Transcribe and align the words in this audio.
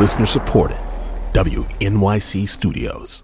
Listener 0.00 0.24
supported. 0.24 0.78
WNYC 1.34 2.48
Studios. 2.48 3.22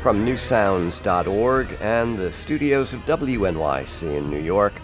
From 0.00 0.24
newsounds.org 0.24 1.76
and 1.80 2.16
the 2.16 2.30
studios 2.30 2.94
of 2.94 3.04
WNYC 3.04 4.16
in 4.16 4.30
New 4.30 4.38
York, 4.38 4.74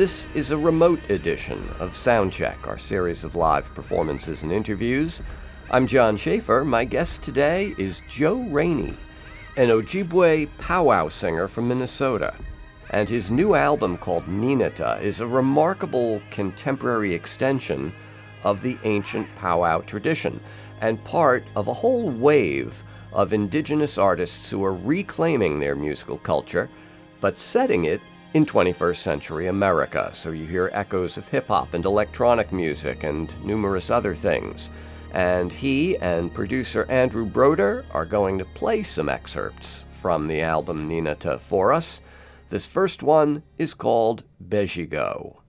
this 0.00 0.28
is 0.32 0.50
a 0.50 0.56
remote 0.56 0.98
edition 1.10 1.62
of 1.78 1.92
Soundcheck, 1.92 2.66
our 2.66 2.78
series 2.78 3.22
of 3.22 3.34
live 3.34 3.66
performances 3.74 4.42
and 4.42 4.50
interviews. 4.50 5.20
I'm 5.70 5.86
John 5.86 6.16
Schaefer. 6.16 6.64
My 6.64 6.86
guest 6.86 7.22
today 7.22 7.74
is 7.76 8.00
Joe 8.08 8.40
Rainey, 8.44 8.94
an 9.58 9.68
Ojibwe 9.68 10.48
powwow 10.56 11.10
singer 11.10 11.48
from 11.48 11.68
Minnesota. 11.68 12.34
And 12.88 13.10
his 13.10 13.30
new 13.30 13.54
album 13.54 13.98
called 13.98 14.24
Niineta 14.24 15.02
is 15.02 15.20
a 15.20 15.26
remarkable 15.26 16.22
contemporary 16.30 17.12
extension 17.12 17.92
of 18.42 18.62
the 18.62 18.78
ancient 18.84 19.28
powwow 19.36 19.82
tradition 19.82 20.40
and 20.80 21.04
part 21.04 21.44
of 21.54 21.68
a 21.68 21.74
whole 21.74 22.08
wave 22.08 22.82
of 23.12 23.34
indigenous 23.34 23.98
artists 23.98 24.50
who 24.50 24.64
are 24.64 24.72
reclaiming 24.72 25.60
their 25.60 25.76
musical 25.76 26.16
culture, 26.16 26.70
but 27.20 27.38
setting 27.38 27.84
it 27.84 28.00
in 28.34 28.46
21st 28.46 28.96
century 28.96 29.48
America. 29.48 30.10
So 30.12 30.30
you 30.30 30.46
hear 30.46 30.70
echoes 30.72 31.18
of 31.18 31.28
hip 31.28 31.48
hop 31.48 31.74
and 31.74 31.84
electronic 31.84 32.52
music 32.52 33.02
and 33.02 33.32
numerous 33.44 33.90
other 33.90 34.14
things. 34.14 34.70
And 35.12 35.52
he 35.52 35.96
and 35.98 36.32
producer 36.32 36.86
Andrew 36.88 37.24
Broder 37.26 37.84
are 37.90 38.06
going 38.06 38.38
to 38.38 38.44
play 38.44 38.84
some 38.84 39.08
excerpts 39.08 39.84
from 39.90 40.28
the 40.28 40.40
album 40.42 40.88
Niineta 40.88 41.40
for 41.40 41.72
us. 41.72 42.00
This 42.48 42.66
first 42.66 43.02
one 43.02 43.42
is 43.58 43.74
called 43.74 44.22
Bejigo. 44.48 45.39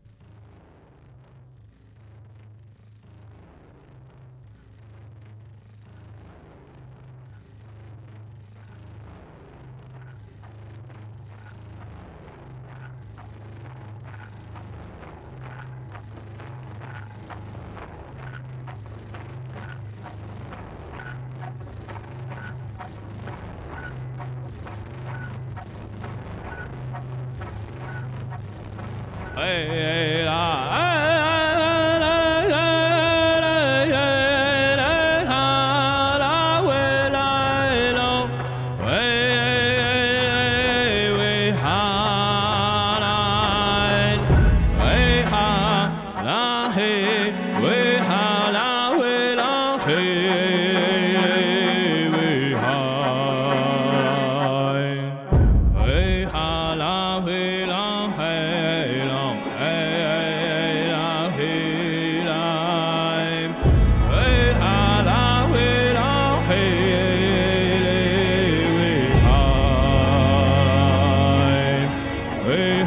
Hey, 72.51 72.83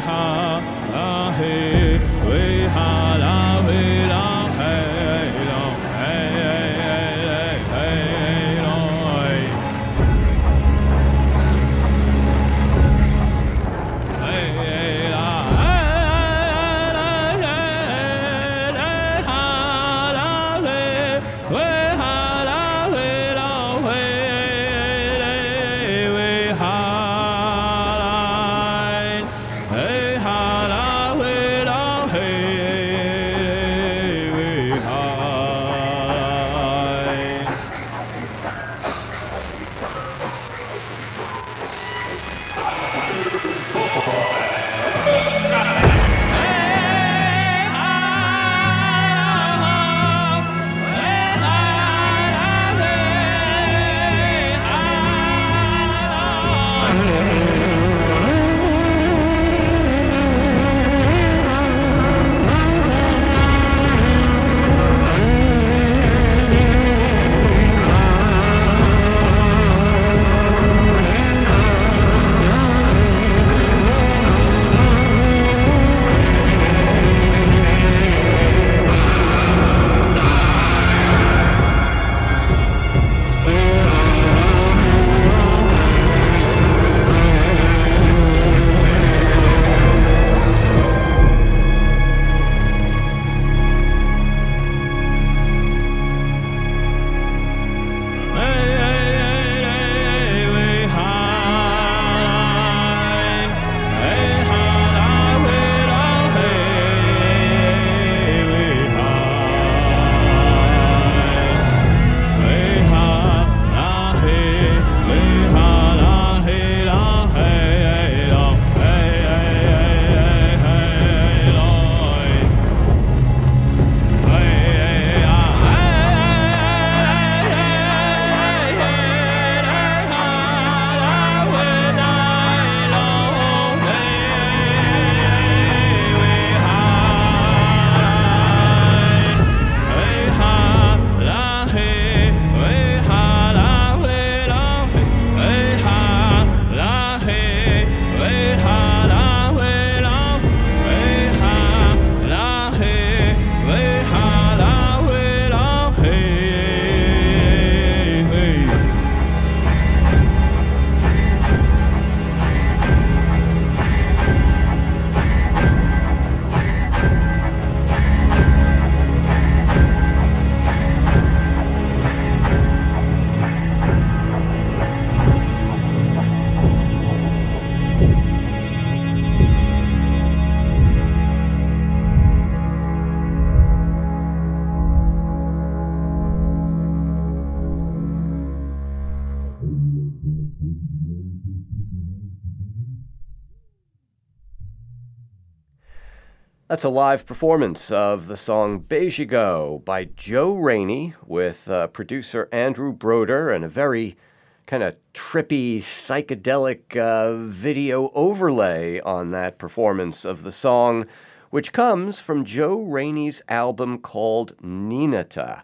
That's 196.75 196.83
a 196.83 196.89
live 196.89 197.25
performance 197.25 197.89
of 197.89 198.27
the 198.27 198.35
song 198.35 198.81
Beijigo 198.81 199.85
by 199.85 200.09
Joe 200.17 200.55
Rainey 200.55 201.13
with 201.25 201.69
uh, 201.69 201.87
producer 201.87 202.49
Andrew 202.51 202.91
Broder 202.91 203.49
and 203.49 203.63
a 203.63 203.69
very 203.69 204.17
kind 204.65 204.83
of 204.83 204.97
trippy, 205.13 205.77
psychedelic 205.77 206.97
uh, 206.97 207.45
video 207.47 208.11
overlay 208.13 208.99
on 208.99 209.31
that 209.31 209.57
performance 209.57 210.25
of 210.25 210.43
the 210.43 210.51
song, 210.51 211.05
which 211.49 211.71
comes 211.71 212.19
from 212.19 212.43
Joe 212.43 212.81
Rainey's 212.81 213.41
album 213.47 213.97
called 213.97 214.57
Niineta. 214.57 215.61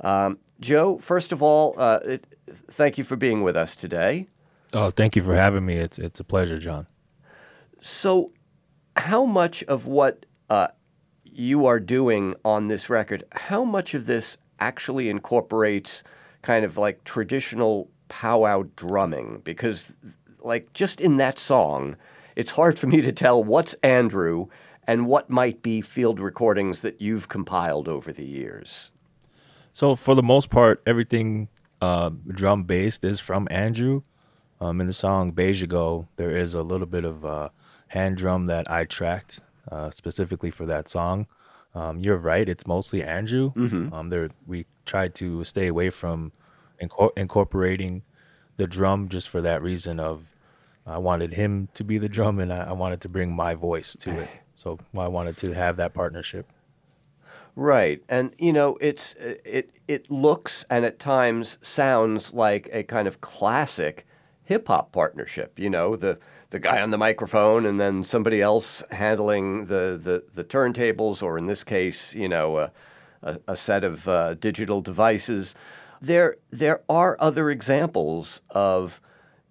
Um, 0.00 0.36
Joe, 0.60 0.98
first 0.98 1.32
of 1.32 1.42
all, 1.42 1.74
uh, 1.78 2.00
it, 2.04 2.26
thank 2.46 2.98
you 2.98 3.04
for 3.04 3.16
being 3.16 3.42
with 3.42 3.56
us 3.56 3.74
today. 3.74 4.28
Oh, 4.74 4.90
thank 4.90 5.16
you 5.16 5.22
for 5.22 5.34
having 5.34 5.64
me. 5.64 5.76
It's 5.76 5.98
it's 5.98 6.20
a 6.20 6.24
pleasure, 6.24 6.58
John. 6.58 6.86
So, 7.80 8.32
how 8.96 9.24
much 9.24 9.64
of 9.64 9.86
what 9.86 10.26
uh, 10.52 10.68
you 11.24 11.64
are 11.64 11.80
doing 11.80 12.34
on 12.44 12.66
this 12.66 12.90
record, 12.90 13.24
how 13.32 13.64
much 13.64 13.94
of 13.94 14.04
this 14.04 14.36
actually 14.60 15.08
incorporates 15.08 16.04
kind 16.42 16.62
of 16.62 16.76
like 16.76 17.02
traditional 17.04 17.88
powwow 18.08 18.62
drumming? 18.76 19.40
Because, 19.44 19.94
like, 20.40 20.70
just 20.74 21.00
in 21.00 21.16
that 21.16 21.38
song, 21.38 21.96
it's 22.36 22.50
hard 22.50 22.78
for 22.78 22.86
me 22.86 23.00
to 23.00 23.12
tell 23.12 23.42
what's 23.42 23.72
Andrew 23.82 24.46
and 24.86 25.06
what 25.06 25.30
might 25.30 25.62
be 25.62 25.80
field 25.80 26.20
recordings 26.20 26.82
that 26.82 27.00
you've 27.00 27.30
compiled 27.30 27.88
over 27.88 28.12
the 28.12 28.26
years. 28.26 28.92
So, 29.70 29.96
for 29.96 30.14
the 30.14 30.22
most 30.22 30.50
part, 30.50 30.82
everything 30.84 31.48
uh, 31.80 32.10
drum 32.28 32.64
based 32.64 33.04
is 33.04 33.20
from 33.20 33.48
Andrew. 33.50 34.02
Um, 34.60 34.82
in 34.82 34.86
the 34.86 34.92
song 34.92 35.32
Beijigo, 35.32 36.08
there 36.16 36.36
is 36.36 36.52
a 36.52 36.62
little 36.62 36.86
bit 36.86 37.06
of 37.06 37.24
uh, 37.24 37.48
hand 37.88 38.18
drum 38.18 38.46
that 38.46 38.70
I 38.70 38.84
tracked 38.84 39.40
uh, 39.70 39.90
specifically 39.90 40.50
for 40.50 40.66
that 40.66 40.88
song. 40.88 41.26
Um, 41.74 42.00
you're 42.00 42.18
right; 42.18 42.48
it's 42.48 42.66
mostly 42.66 43.02
Andrew. 43.02 43.52
Mm-hmm. 43.54 43.94
Um, 43.94 44.10
there, 44.10 44.30
we 44.46 44.66
tried 44.84 45.14
to 45.16 45.44
stay 45.44 45.68
away 45.68 45.90
from 45.90 46.32
inco- 46.82 47.16
incorporating 47.16 48.02
the 48.56 48.66
drum 48.66 49.08
just 49.08 49.28
for 49.28 49.40
that 49.40 49.62
reason 49.62 49.98
of 49.98 50.34
I 50.86 50.98
wanted 50.98 51.32
him 51.32 51.68
to 51.74 51.84
be 51.84 51.98
the 51.98 52.08
drum, 52.08 52.38
and 52.40 52.52
I, 52.52 52.64
I 52.64 52.72
wanted 52.72 53.00
to 53.02 53.08
bring 53.08 53.34
my 53.34 53.54
voice 53.54 53.96
to 53.96 54.20
it. 54.20 54.28
So 54.54 54.78
I 54.96 55.08
wanted 55.08 55.38
to 55.38 55.54
have 55.54 55.78
that 55.78 55.94
partnership. 55.94 56.46
Right, 57.56 58.02
and 58.08 58.32
you 58.38 58.52
know, 58.52 58.76
it's 58.80 59.14
it 59.14 59.74
it 59.88 60.10
looks 60.10 60.64
and 60.70 60.84
at 60.84 60.98
times 60.98 61.58
sounds 61.62 62.32
like 62.32 62.68
a 62.70 62.82
kind 62.82 63.08
of 63.08 63.22
classic 63.22 64.06
hip 64.44 64.68
hop 64.68 64.92
partnership. 64.92 65.58
You 65.58 65.70
know, 65.70 65.96
the 65.96 66.18
the 66.52 66.60
guy 66.60 66.82
on 66.82 66.90
the 66.90 66.98
microphone 66.98 67.64
and 67.64 67.80
then 67.80 68.04
somebody 68.04 68.42
else 68.42 68.82
handling 68.90 69.64
the, 69.64 69.98
the, 70.00 70.22
the 70.34 70.44
turntables, 70.44 71.22
or 71.22 71.38
in 71.38 71.46
this 71.46 71.64
case, 71.64 72.14
you 72.14 72.28
know, 72.28 72.58
a, 72.58 72.72
a, 73.22 73.40
a 73.48 73.56
set 73.56 73.82
of 73.82 74.06
uh, 74.06 74.34
digital 74.34 74.82
devices. 74.82 75.54
There, 76.02 76.36
there 76.50 76.82
are 76.90 77.16
other 77.20 77.50
examples 77.50 78.42
of, 78.50 79.00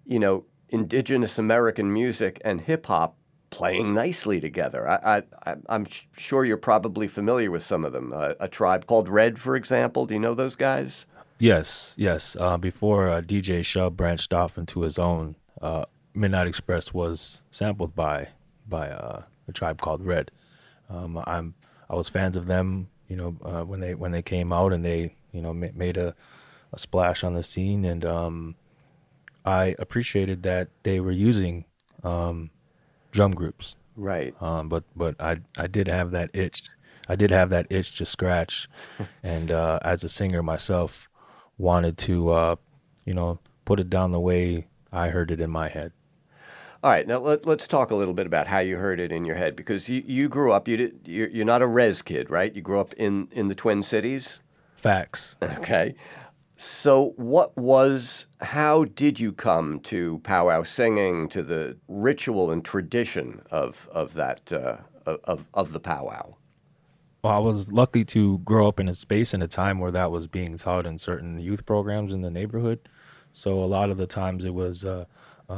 you 0.06 0.20
know, 0.20 0.44
indigenous 0.68 1.38
American 1.38 1.92
music 1.92 2.40
and 2.44 2.60
hip 2.60 2.86
hop 2.86 3.16
playing 3.50 3.92
nicely 3.92 4.40
together. 4.40 4.88
I, 4.88 5.22
I'm 5.68 5.86
sure 6.16 6.44
you're 6.44 6.56
probably 6.56 7.08
familiar 7.08 7.50
with 7.50 7.64
some 7.64 7.84
of 7.84 7.92
them. 7.92 8.12
Uh, 8.14 8.34
a 8.38 8.48
tribe 8.48 8.86
called 8.86 9.08
Red, 9.08 9.40
for 9.40 9.56
example. 9.56 10.06
Do 10.06 10.14
you 10.14 10.20
know 10.20 10.34
those 10.34 10.56
guys? 10.56 11.04
Yes, 11.40 11.96
yes. 11.98 12.36
Uh, 12.38 12.56
before 12.56 13.10
uh, 13.10 13.20
DJ 13.20 13.60
Shub 13.60 13.96
branched 13.96 14.32
off 14.32 14.56
into 14.56 14.82
his 14.82 14.98
own, 14.98 15.34
uh, 15.60 15.84
Midnight 16.14 16.46
Express 16.46 16.92
was 16.92 17.42
sampled 17.50 17.94
by 17.94 18.28
by 18.68 18.90
uh, 18.90 19.22
a 19.48 19.52
tribe 19.52 19.80
called 19.80 20.04
Red. 20.04 20.30
Um, 20.88 21.22
I'm 21.26 21.54
I 21.88 21.94
was 21.94 22.08
fans 22.08 22.36
of 22.36 22.46
them, 22.46 22.88
you 23.08 23.16
know, 23.16 23.36
uh, 23.44 23.62
when 23.64 23.80
they 23.80 23.94
when 23.94 24.12
they 24.12 24.22
came 24.22 24.52
out 24.52 24.72
and 24.72 24.84
they 24.84 25.14
you 25.32 25.40
know 25.42 25.52
ma- 25.52 25.68
made 25.74 25.96
a, 25.96 26.14
a 26.72 26.78
splash 26.78 27.24
on 27.24 27.34
the 27.34 27.42
scene, 27.42 27.84
and 27.84 28.04
um, 28.04 28.54
I 29.44 29.74
appreciated 29.78 30.42
that 30.44 30.68
they 30.82 31.00
were 31.00 31.12
using 31.12 31.64
um, 32.04 32.50
drum 33.10 33.32
groups. 33.32 33.76
Right. 33.96 34.34
Um, 34.42 34.68
but 34.68 34.84
but 34.94 35.20
I 35.20 35.38
I 35.56 35.66
did 35.66 35.88
have 35.88 36.10
that 36.12 36.30
itch. 36.34 36.64
I 37.08 37.16
did 37.16 37.30
have 37.30 37.50
that 37.50 37.66
itch 37.70 37.96
to 37.98 38.06
scratch, 38.06 38.68
and 39.22 39.50
uh, 39.50 39.78
as 39.82 40.04
a 40.04 40.08
singer 40.08 40.42
myself, 40.42 41.08
wanted 41.58 41.98
to 41.98 42.30
uh, 42.30 42.56
you 43.04 43.14
know 43.14 43.38
put 43.64 43.80
it 43.80 43.90
down 43.90 44.12
the 44.12 44.20
way 44.20 44.66
I 44.92 45.08
heard 45.08 45.30
it 45.30 45.40
in 45.40 45.50
my 45.50 45.68
head. 45.68 45.92
All 46.82 46.90
right, 46.90 47.06
now 47.06 47.18
let, 47.18 47.46
us 47.46 47.68
talk 47.68 47.92
a 47.92 47.94
little 47.94 48.12
bit 48.12 48.26
about 48.26 48.48
how 48.48 48.58
you 48.58 48.76
heard 48.76 48.98
it 48.98 49.12
in 49.12 49.24
your 49.24 49.36
head 49.36 49.54
because 49.54 49.88
you, 49.88 50.02
you 50.04 50.28
grew 50.28 50.50
up. 50.50 50.66
You 50.66 50.76
did. 50.76 51.00
You're, 51.04 51.28
you're 51.28 51.44
not 51.44 51.62
a 51.62 51.66
res 51.66 52.02
kid, 52.02 52.28
right? 52.28 52.52
You 52.52 52.60
grew 52.60 52.80
up 52.80 52.92
in 52.94 53.28
in 53.30 53.46
the 53.46 53.54
Twin 53.54 53.84
Cities. 53.84 54.40
Facts. 54.74 55.36
Okay. 55.42 55.94
So, 56.56 57.12
what 57.16 57.56
was? 57.56 58.26
How 58.40 58.84
did 58.84 59.20
you 59.20 59.32
come 59.32 59.78
to 59.80 60.18
powwow 60.24 60.64
singing, 60.64 61.28
to 61.28 61.44
the 61.44 61.76
ritual 61.86 62.50
and 62.50 62.64
tradition 62.64 63.42
of 63.52 63.88
of 63.92 64.14
that 64.14 64.52
uh, 64.52 64.78
of 65.06 65.46
of 65.54 65.72
the 65.72 65.80
powwow? 65.80 66.34
Well, 67.22 67.32
I 67.32 67.38
was 67.38 67.70
lucky 67.70 68.04
to 68.06 68.38
grow 68.38 68.66
up 68.66 68.80
in 68.80 68.88
a 68.88 68.94
space 68.94 69.32
and 69.32 69.44
a 69.44 69.48
time 69.48 69.78
where 69.78 69.92
that 69.92 70.10
was 70.10 70.26
being 70.26 70.56
taught 70.56 70.86
in 70.86 70.98
certain 70.98 71.38
youth 71.38 71.64
programs 71.64 72.12
in 72.12 72.22
the 72.22 72.30
neighborhood. 72.30 72.88
So 73.30 73.62
a 73.62 73.66
lot 73.66 73.90
of 73.90 73.98
the 73.98 74.08
times 74.08 74.44
it 74.44 74.52
was 74.52 74.84
uh, 74.84 75.04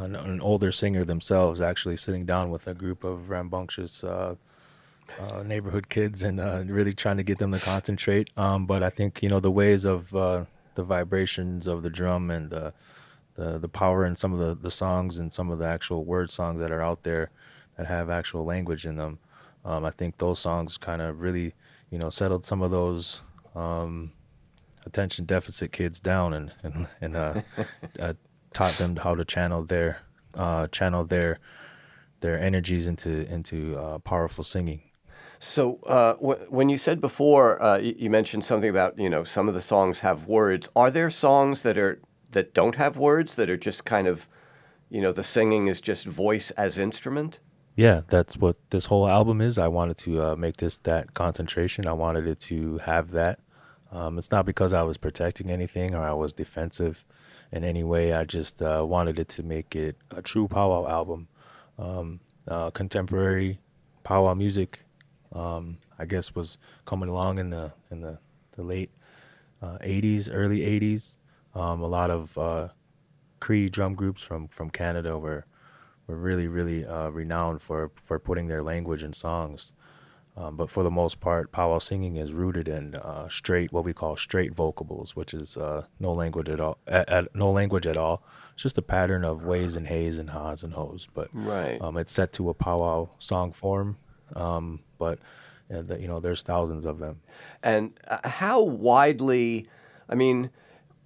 an, 0.02 0.16
an, 0.16 0.40
older 0.40 0.72
singer 0.72 1.04
themselves 1.04 1.60
actually 1.60 1.96
sitting 1.96 2.24
down 2.24 2.50
with 2.50 2.66
a 2.66 2.74
group 2.74 3.04
of 3.04 3.30
rambunctious 3.30 4.04
uh, 4.04 4.34
uh, 5.20 5.42
neighborhood 5.42 5.88
kids 5.88 6.22
and 6.22 6.40
uh, 6.40 6.62
really 6.66 6.92
trying 6.92 7.16
to 7.16 7.22
get 7.22 7.38
them 7.38 7.52
to 7.52 7.58
concentrate. 7.58 8.30
Um, 8.36 8.66
but 8.66 8.82
I 8.82 8.90
think 8.90 9.22
you 9.22 9.28
know 9.28 9.40
the 9.40 9.50
ways 9.50 9.84
of 9.84 10.14
uh, 10.14 10.44
the 10.74 10.82
vibrations 10.82 11.66
of 11.66 11.82
the 11.82 11.90
drum 11.90 12.30
and 12.30 12.50
the 12.50 12.72
the, 13.34 13.58
the 13.58 13.68
power 13.68 14.06
in 14.06 14.14
some 14.14 14.32
of 14.32 14.38
the, 14.38 14.54
the 14.54 14.70
songs 14.70 15.18
and 15.18 15.32
some 15.32 15.50
of 15.50 15.58
the 15.58 15.66
actual 15.66 16.04
word 16.04 16.30
songs 16.30 16.60
that 16.60 16.70
are 16.70 16.82
out 16.82 17.02
there 17.02 17.30
that 17.76 17.86
have 17.86 18.08
actual 18.08 18.44
language 18.44 18.86
in 18.86 18.96
them. 18.96 19.18
Um, 19.64 19.84
I 19.84 19.90
think 19.90 20.18
those 20.18 20.38
songs 20.38 20.78
kind 20.78 21.02
of 21.02 21.20
really 21.20 21.52
you 21.90 21.98
know 21.98 22.10
settled 22.10 22.44
some 22.44 22.62
of 22.62 22.70
those. 22.70 23.22
Um, 23.54 24.12
attention 24.86 25.24
deficit 25.24 25.72
kids 25.72 26.00
down 26.00 26.34
and 26.34 26.52
and, 26.62 26.86
and 27.00 27.16
uh, 27.16 27.40
uh, 28.00 28.14
taught 28.54 28.74
them 28.74 28.96
how 28.96 29.14
to 29.14 29.24
channel 29.24 29.62
their 29.62 29.98
uh, 30.34 30.66
channel 30.68 31.04
their 31.04 31.38
their 32.20 32.40
energies 32.40 32.86
into 32.86 33.30
into 33.30 33.76
uh, 33.78 33.98
powerful 33.98 34.42
singing. 34.42 34.82
So 35.38 35.78
uh, 35.86 36.14
w- 36.14 36.46
when 36.48 36.70
you 36.70 36.78
said 36.78 37.00
before, 37.00 37.62
uh, 37.62 37.78
you, 37.78 37.94
you 37.98 38.10
mentioned 38.10 38.44
something 38.44 38.70
about 38.70 38.98
you 38.98 39.10
know 39.10 39.24
some 39.24 39.48
of 39.48 39.54
the 39.54 39.60
songs 39.60 40.00
have 40.00 40.26
words. 40.26 40.68
Are 40.74 40.90
there 40.90 41.10
songs 41.10 41.62
that 41.62 41.76
are 41.76 42.00
that 42.30 42.54
don't 42.54 42.76
have 42.76 42.96
words 42.96 43.34
that 43.34 43.50
are 43.50 43.56
just 43.56 43.84
kind 43.84 44.06
of 44.06 44.26
you 44.88 45.02
know 45.02 45.12
the 45.12 45.24
singing 45.24 45.66
is 45.66 45.80
just 45.80 46.06
voice 46.06 46.50
as 46.52 46.78
instrument? 46.78 47.40
Yeah, 47.76 48.02
that's 48.08 48.36
what 48.36 48.56
this 48.70 48.86
whole 48.86 49.08
album 49.08 49.40
is. 49.40 49.58
I 49.58 49.68
wanted 49.68 49.98
to 49.98 50.22
uh, 50.22 50.36
make 50.36 50.56
this 50.58 50.78
that 50.78 51.14
concentration. 51.14 51.86
I 51.86 51.92
wanted 51.92 52.26
it 52.26 52.40
to 52.40 52.78
have 52.78 53.10
that. 53.10 53.40
Um, 53.90 54.18
it's 54.18 54.30
not 54.30 54.46
because 54.46 54.72
I 54.72 54.82
was 54.82 54.96
protecting 54.96 55.50
anything 55.50 55.94
or 55.94 56.02
I 56.02 56.12
was 56.12 56.32
defensive 56.32 57.04
in 57.54 57.62
any 57.62 57.84
way. 57.84 58.12
I 58.12 58.24
just 58.24 58.60
uh, 58.60 58.84
wanted 58.86 59.18
it 59.18 59.28
to 59.28 59.42
make 59.42 59.76
it 59.76 59.96
a 60.10 60.20
true 60.20 60.48
powwow 60.48 60.86
album. 60.88 61.28
Um, 61.78 62.20
uh, 62.48 62.70
contemporary 62.70 63.60
powwow 64.02 64.34
music, 64.34 64.80
um, 65.32 65.78
I 65.98 66.04
guess, 66.04 66.34
was 66.34 66.58
coming 66.84 67.08
along 67.08 67.38
in 67.38 67.50
the 67.50 67.72
in 67.90 68.00
the, 68.00 68.18
the 68.56 68.62
late 68.62 68.90
uh, 69.62 69.78
80s, 69.78 70.28
early 70.30 70.60
80s. 70.60 71.16
Um, 71.54 71.80
a 71.80 71.86
lot 71.86 72.10
of 72.10 72.36
uh, 72.36 72.68
Cree 73.40 73.68
drum 73.68 73.94
groups 73.94 74.20
from, 74.20 74.48
from 74.48 74.68
Canada 74.70 75.16
were 75.16 75.46
were 76.06 76.16
really 76.16 76.48
really 76.48 76.84
uh, 76.84 77.08
renowned 77.10 77.62
for 77.62 77.92
for 77.94 78.18
putting 78.18 78.48
their 78.48 78.62
language 78.62 79.04
in 79.04 79.12
songs. 79.12 79.72
Um, 80.36 80.56
but 80.56 80.68
for 80.68 80.82
the 80.82 80.90
most 80.90 81.20
part, 81.20 81.52
powwow 81.52 81.78
singing 81.78 82.16
is 82.16 82.32
rooted 82.32 82.66
in 82.66 82.96
uh, 82.96 83.28
straight, 83.28 83.72
what 83.72 83.84
we 83.84 83.92
call 83.92 84.16
straight 84.16 84.52
vocables, 84.52 85.14
which 85.14 85.32
is 85.32 85.56
uh, 85.56 85.86
no 86.00 86.12
language 86.12 86.48
at 86.48 86.60
all. 86.60 86.78
At, 86.88 87.08
at, 87.08 87.34
no 87.36 87.52
language 87.52 87.86
at 87.86 87.96
all. 87.96 88.24
It's 88.52 88.62
just 88.62 88.78
a 88.78 88.82
pattern 88.82 89.24
of 89.24 89.44
ways 89.44 89.76
and 89.76 89.86
hays 89.86 90.18
and 90.18 90.30
ha's 90.30 90.64
and 90.64 90.72
ho's. 90.72 91.06
But 91.14 91.28
right. 91.32 91.80
um, 91.80 91.96
it's 91.96 92.12
set 92.12 92.32
to 92.34 92.50
a 92.50 92.54
powwow 92.54 93.10
song 93.20 93.52
form. 93.52 93.96
Um, 94.34 94.80
but 94.98 95.20
uh, 95.72 95.82
the, 95.82 96.00
you 96.00 96.08
know, 96.08 96.18
there's 96.18 96.42
thousands 96.42 96.84
of 96.84 96.98
them. 96.98 97.20
And 97.62 97.98
uh, 98.08 98.28
how 98.28 98.60
widely? 98.60 99.68
I 100.08 100.16
mean, 100.16 100.50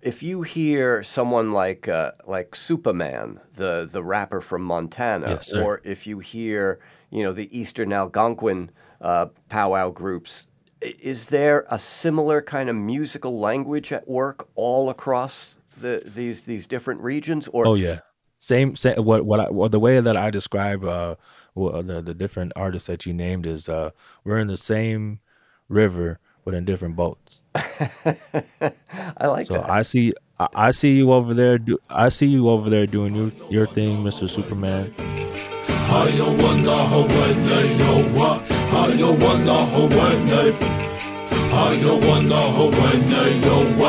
if 0.01 0.23
you 0.23 0.43
hear 0.43 1.03
someone 1.03 1.53
like 1.53 1.87
uh, 1.87 2.13
like 2.27 2.53
Supaman, 2.53 3.41
the 3.55 3.89
the 3.91 4.03
rapper 4.03 4.41
from 4.41 4.63
Montana, 4.63 5.29
yes, 5.29 5.53
or 5.53 5.83
if 5.85 6.07
you 6.07 6.19
hear 6.21 6.81
you 7.11 7.23
know 7.23 7.33
the 7.33 7.57
Eastern 7.57 7.93
Algonquin 7.93 8.71
uh, 9.01 9.27
powwow 9.49 9.91
groups. 9.91 10.49
Is 10.81 11.27
there 11.27 11.67
a 11.71 11.79
similar 11.79 12.41
kind 12.41 12.69
of 12.69 12.77
musical 12.77 13.39
language 13.39 13.93
at 13.93 14.07
work 14.09 14.49
all 14.55 14.91
across 14.91 15.59
the, 15.81 16.03
these 16.05 16.43
these 16.43 16.67
different 16.67 17.01
regions? 17.01 17.49
Or 17.49 17.67
oh 17.67 17.75
yeah, 17.75 18.01
Same, 18.39 18.77
same 18.77 19.05
what 19.05 19.25
what 19.27 19.41
I, 19.41 19.51
well, 19.51 19.69
the 19.69 19.81
way 19.81 20.01
that 20.01 20.17
I 20.17 20.31
describe 20.31 20.85
uh 20.85 21.17
the 21.57 22.01
the 22.05 22.15
different 22.15 22.53
artists 22.55 22.87
that 22.87 23.07
you 23.07 23.13
named 23.13 23.47
is 23.47 23.69
uh 23.69 23.91
we're 24.25 24.39
in 24.39 24.47
the 24.47 24.57
same 24.57 25.21
river 25.69 26.21
but 26.45 26.55
in 26.55 26.65
different 26.65 26.97
boats. 26.97 27.43
I 27.55 29.27
like 29.27 29.49
So 29.49 29.55
that. 29.55 29.69
I 29.69 29.83
see 29.83 30.15
I, 30.39 30.49
I 30.55 30.71
see 30.71 30.97
you 30.97 31.13
over 31.13 31.35
there 31.35 31.59
do 31.59 31.79
I 31.91 32.09
see 32.09 32.27
you 32.27 32.49
over 32.49 32.71
there 32.71 32.87
doing 32.87 33.15
your 33.15 33.33
your 33.51 33.67
thing, 33.67 34.05
Mr. 34.05 34.29
Supaman. 34.29 34.95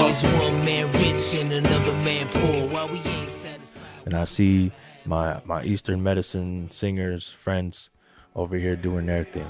He's 0.07 0.23
one 0.23 0.65
man 0.65 0.91
rich 0.93 1.35
and 1.41 1.53
another 1.53 1.93
man 2.03 2.27
poor. 2.29 2.67
While 2.69 2.87
we 2.87 2.97
ain't 2.97 3.29
satisfied. 3.29 3.81
and 4.05 4.15
I 4.15 4.23
see 4.23 4.71
my 5.05 5.39
my 5.45 5.63
Eastern 5.63 6.01
medicine 6.01 6.71
singers 6.71 7.31
friends 7.31 7.91
over 8.35 8.57
here 8.57 8.75
doing 8.75 9.05
their 9.05 9.25
thing. 9.25 9.47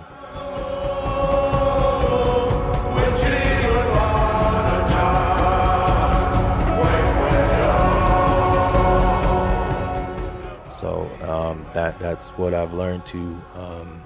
So 10.71 11.09
um, 11.27 11.65
that 11.73 11.99
that's 11.99 12.29
what 12.31 12.53
I've 12.53 12.73
learned 12.73 13.05
to 13.07 13.19
um, 13.55 14.01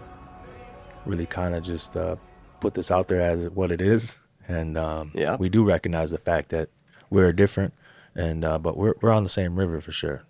really 1.06 1.26
kind 1.26 1.56
of 1.56 1.64
just 1.64 1.96
uh, 1.98 2.16
put 2.60 2.74
this 2.74 2.92
out 2.92 3.08
there 3.08 3.22
as 3.22 3.50
what 3.50 3.72
it 3.72 3.82
is, 3.82 4.20
and 4.48 4.78
um, 4.78 5.12
Yeah. 5.14 5.36
we 5.38 5.50
do 5.50 5.64
recognize 5.64 6.12
the 6.12 6.18
fact 6.18 6.50
that 6.50 6.70
we're 7.10 7.34
different, 7.34 7.74
and 8.16 8.44
uh, 8.46 8.58
but 8.58 8.78
we're 8.78 8.94
we're 9.02 9.12
on 9.12 9.24
the 9.24 9.30
same 9.30 9.56
river 9.56 9.82
for 9.82 9.92
sure. 9.92 10.24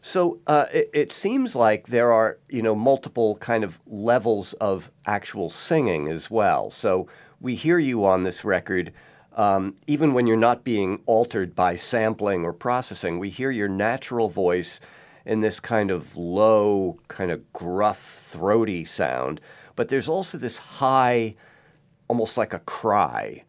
So 0.00 0.38
uh, 0.46 0.66
it, 0.72 0.90
it 0.94 1.12
seems 1.12 1.56
like 1.56 1.88
there 1.88 2.12
are, 2.12 2.38
you 2.48 2.62
know, 2.62 2.74
multiple 2.74 3.36
kind 3.36 3.64
of 3.64 3.80
levels 3.86 4.52
of 4.54 4.90
actual 5.06 5.50
singing 5.50 6.08
as 6.08 6.30
well. 6.30 6.70
So 6.70 7.08
we 7.40 7.56
hear 7.56 7.78
you 7.78 8.04
on 8.04 8.22
this 8.22 8.44
record, 8.44 8.92
um, 9.36 9.74
even 9.88 10.14
when 10.14 10.26
you're 10.26 10.36
not 10.36 10.62
being 10.62 11.00
altered 11.06 11.54
by 11.54 11.74
sampling 11.76 12.44
or 12.44 12.52
processing. 12.52 13.18
We 13.18 13.28
hear 13.28 13.50
your 13.50 13.68
natural 13.68 14.28
voice 14.28 14.80
in 15.28 15.40
this 15.40 15.60
kind 15.60 15.90
of 15.90 16.16
low, 16.16 16.98
kind 17.08 17.30
of 17.30 17.52
gruff, 17.52 18.00
throaty 18.32 18.84
sound. 18.84 19.40
But 19.76 19.88
there's 19.88 20.08
also 20.08 20.38
this 20.38 20.56
high, 20.56 21.36
almost 22.08 22.38
like 22.38 22.54
a 22.54 22.60
cry. 22.60 23.44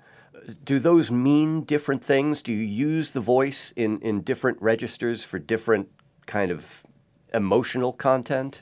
Do 0.66 0.78
those 0.80 1.10
mean 1.10 1.62
different 1.62 2.04
things? 2.04 2.42
Do 2.42 2.52
you 2.52 2.66
use 2.66 3.12
the 3.12 3.22
voice 3.22 3.72
in, 3.78 4.00
in 4.02 4.22
different 4.22 4.62
registers 4.62 5.24
for 5.24 5.40
different 5.40 5.88
kind 6.26 6.52
of 6.52 6.86
emotional 7.34 7.94
content? 7.94 8.62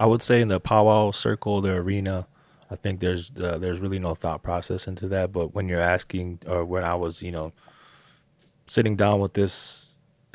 I 0.00 0.06
would 0.06 0.20
say 0.20 0.40
in 0.40 0.48
the 0.48 0.58
powwow 0.58 1.12
circle, 1.12 1.60
the 1.60 1.72
arena, 1.72 2.26
I 2.70 2.74
think 2.74 2.98
there's 2.98 3.30
uh, 3.40 3.58
there's 3.58 3.78
really 3.78 4.00
no 4.00 4.16
thought 4.16 4.42
process 4.42 4.88
into 4.88 5.06
that. 5.08 5.30
But 5.30 5.54
when 5.54 5.68
you're 5.68 5.80
asking, 5.80 6.40
or 6.48 6.64
when 6.64 6.82
I 6.82 6.96
was, 6.96 7.22
you 7.22 7.30
know, 7.30 7.52
sitting 8.66 8.96
down 8.96 9.20
with 9.20 9.34
this 9.34 9.85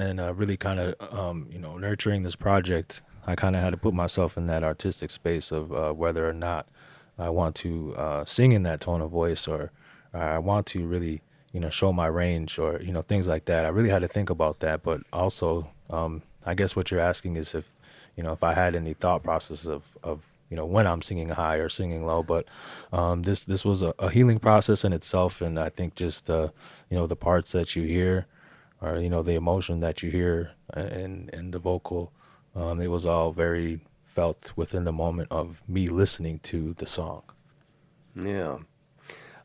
and 0.01 0.19
uh, 0.19 0.33
really 0.33 0.57
kind 0.57 0.79
of, 0.79 0.95
um, 1.13 1.47
you 1.51 1.59
know, 1.59 1.77
nurturing 1.77 2.23
this 2.23 2.35
project, 2.35 3.01
I 3.27 3.35
kind 3.35 3.55
of 3.55 3.61
had 3.61 3.71
to 3.71 3.77
put 3.77 3.93
myself 3.93 4.37
in 4.37 4.45
that 4.45 4.63
artistic 4.63 5.11
space 5.11 5.51
of 5.51 5.71
uh, 5.73 5.93
whether 5.93 6.27
or 6.27 6.33
not 6.33 6.67
I 7.17 7.29
want 7.29 7.55
to 7.57 7.95
uh, 7.95 8.25
sing 8.25 8.51
in 8.51 8.63
that 8.63 8.81
tone 8.81 9.01
of 9.01 9.11
voice 9.11 9.47
or 9.47 9.71
I 10.13 10.39
want 10.39 10.65
to 10.67 10.85
really, 10.85 11.21
you 11.53 11.59
know, 11.59 11.69
show 11.69 11.93
my 11.93 12.07
range 12.07 12.57
or 12.59 12.81
you 12.81 12.91
know 12.91 13.01
things 13.01 13.27
like 13.27 13.45
that. 13.45 13.65
I 13.65 13.69
really 13.69 13.89
had 13.89 14.01
to 14.01 14.07
think 14.07 14.29
about 14.29 14.59
that. 14.59 14.83
But 14.83 15.01
also, 15.13 15.69
um, 15.89 16.21
I 16.45 16.53
guess 16.53 16.75
what 16.75 16.91
you're 16.91 16.99
asking 16.99 17.35
is 17.35 17.55
if, 17.55 17.73
you 18.15 18.23
know, 18.23 18.31
if 18.31 18.43
I 18.43 18.53
had 18.53 18.75
any 18.75 18.93
thought 18.93 19.23
process 19.23 19.67
of 19.67 19.97
of 20.03 20.31
you 20.49 20.57
know 20.57 20.65
when 20.65 20.85
I'm 20.85 21.01
singing 21.01 21.29
high 21.29 21.55
or 21.55 21.69
singing 21.69 22.05
low. 22.05 22.21
But 22.21 22.47
um, 22.91 23.23
this 23.23 23.45
this 23.45 23.63
was 23.63 23.81
a, 23.81 23.93
a 23.99 24.09
healing 24.09 24.39
process 24.39 24.83
in 24.83 24.93
itself, 24.93 25.41
and 25.41 25.57
I 25.57 25.69
think 25.69 25.95
just 25.95 26.29
uh, 26.29 26.49
you 26.89 26.97
know 26.97 27.07
the 27.07 27.15
parts 27.15 27.53
that 27.53 27.75
you 27.75 27.83
hear, 27.83 28.27
or 28.81 28.97
you 28.97 29.09
know 29.09 29.23
the 29.23 29.35
emotion 29.35 29.79
that 29.79 30.03
you 30.03 30.11
hear 30.11 30.51
in 30.75 31.29
in 31.33 31.51
the 31.51 31.59
vocal, 31.59 32.11
um, 32.55 32.81
it 32.81 32.87
was 32.87 33.05
all 33.05 33.31
very 33.31 33.79
felt 34.03 34.51
within 34.55 34.83
the 34.83 34.91
moment 34.91 35.27
of 35.31 35.61
me 35.67 35.87
listening 35.87 36.39
to 36.39 36.73
the 36.73 36.85
song. 36.85 37.23
Yeah. 38.15 38.57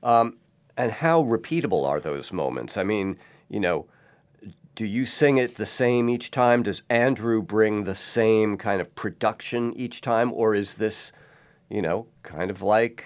Um, 0.03 0.39
and 0.77 0.91
how 0.91 1.23
repeatable 1.23 1.87
are 1.87 2.01
those 2.01 2.33
moments? 2.33 2.77
I 2.77 2.83
mean, 2.83 3.19
you 3.49 3.61
know, 3.61 3.87
do 4.75 4.85
you 4.85 5.07
sing 5.07 5.39
it 5.39 5.55
the 5.55 5.67
same 5.67 6.09
each 6.09 6.31
time? 6.31 6.63
Does 6.63 6.83
Andrew 6.91 7.43
bring 7.43 7.85
the 7.85 7.95
same 7.95 8.59
kind 8.59 8.81
of 8.81 8.95
production 8.95 9.73
each 9.75 10.01
time? 10.01 10.33
Or 10.33 10.55
is 10.55 10.75
this, 10.75 11.13
you 11.71 11.81
know, 11.81 12.07
kind 12.23 12.51
of 12.51 12.61
like 12.61 13.05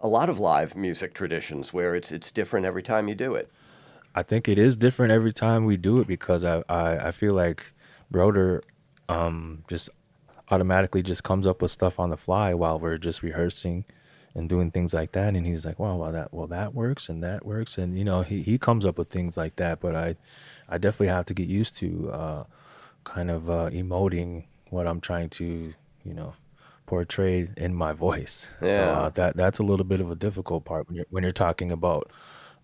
a 0.00 0.08
lot 0.08 0.28
of 0.28 0.38
live 0.38 0.76
music 0.76 1.14
traditions 1.14 1.72
where 1.72 1.94
it's, 1.94 2.12
it's 2.12 2.30
different 2.30 2.66
every 2.66 2.82
time 2.82 3.08
you 3.08 3.14
do 3.14 3.34
it? 3.34 3.50
I 4.14 4.22
think 4.22 4.48
it 4.48 4.58
is 4.58 4.76
different 4.76 5.12
every 5.12 5.32
time 5.32 5.64
we 5.64 5.76
do 5.76 6.00
it 6.00 6.06
because 6.06 6.44
I 6.44 6.62
I, 6.68 7.08
I 7.08 7.10
feel 7.12 7.32
like 7.32 7.72
Broder 8.10 8.62
um, 9.08 9.64
just 9.68 9.90
automatically 10.50 11.02
just 11.02 11.24
comes 11.24 11.46
up 11.46 11.62
with 11.62 11.70
stuff 11.70 11.98
on 11.98 12.10
the 12.10 12.16
fly 12.16 12.54
while 12.54 12.78
we're 12.78 12.98
just 12.98 13.22
rehearsing 13.22 13.84
and 14.34 14.48
doing 14.48 14.70
things 14.70 14.94
like 14.94 15.12
that. 15.12 15.34
And 15.34 15.46
he's 15.46 15.64
like 15.64 15.78
well, 15.78 15.98
well 15.98 16.12
that 16.12 16.32
well 16.32 16.46
that 16.48 16.74
works 16.74 17.08
and 17.08 17.22
that 17.22 17.44
works. 17.44 17.78
And 17.78 17.98
you 17.98 18.04
know 18.04 18.22
he, 18.22 18.42
he 18.42 18.58
comes 18.58 18.84
up 18.86 18.98
with 18.98 19.08
things 19.10 19.36
like 19.36 19.56
that 19.56 19.80
but 19.80 19.94
I 19.96 20.16
I 20.68 20.78
definitely 20.78 21.08
have 21.08 21.26
to 21.26 21.34
get 21.34 21.48
used 21.48 21.76
to 21.76 22.10
uh, 22.12 22.44
kind 23.04 23.30
of 23.30 23.50
uh, 23.50 23.70
emoting 23.70 24.44
what 24.70 24.86
I'm 24.86 25.00
trying 25.00 25.28
to 25.30 25.74
you 26.04 26.14
know 26.14 26.34
portray 26.86 27.48
in 27.56 27.74
my 27.74 27.92
voice. 27.92 28.50
So 28.64 28.90
Yeah. 28.90 28.92
uh, 28.92 29.08
that 29.10 29.36
that's 29.36 29.58
a 29.58 29.62
little 29.62 29.84
bit 29.84 30.00
of 30.00 30.10
a 30.10 30.14
difficult 30.16 30.64
part 30.64 30.88
when 30.88 30.96
you're 30.96 31.06
when 31.10 31.22
you're 31.22 31.32
talking 31.32 31.72
about 31.72 32.10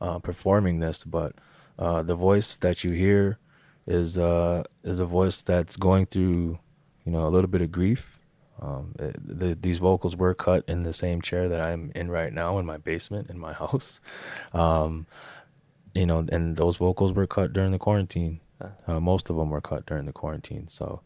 uh, 0.00 0.18
performing 0.18 0.80
this, 0.80 1.04
but 1.04 1.34
uh, 1.78 2.02
the 2.02 2.14
voice 2.14 2.56
that 2.56 2.84
you 2.84 2.90
hear 2.90 3.38
is 3.86 4.18
uh, 4.18 4.62
is 4.84 5.00
a 5.00 5.06
voice 5.06 5.42
that's 5.42 5.76
going 5.76 6.06
through, 6.06 6.58
you 7.04 7.12
know, 7.12 7.26
a 7.26 7.30
little 7.30 7.48
bit 7.48 7.62
of 7.62 7.72
grief. 7.72 8.20
Um, 8.60 8.94
it, 8.98 9.16
the, 9.38 9.54
these 9.54 9.78
vocals 9.78 10.16
were 10.16 10.34
cut 10.34 10.64
in 10.66 10.82
the 10.82 10.92
same 10.92 11.22
chair 11.22 11.48
that 11.48 11.60
I'm 11.60 11.92
in 11.94 12.10
right 12.10 12.32
now 12.32 12.58
in 12.58 12.66
my 12.66 12.76
basement 12.76 13.30
in 13.30 13.38
my 13.38 13.52
house, 13.62 14.00
um, 14.52 15.06
you 15.94 16.06
know, 16.06 16.26
and 16.30 16.56
those 16.56 16.76
vocals 16.76 17.12
were 17.12 17.26
cut 17.26 17.52
during 17.52 17.72
the 17.72 17.78
quarantine. 17.78 18.40
Uh, 18.88 18.98
most 18.98 19.30
of 19.30 19.36
them 19.36 19.50
were 19.50 19.60
cut 19.60 19.86
during 19.86 20.04
the 20.04 20.12
quarantine, 20.12 20.66
so 20.66 21.00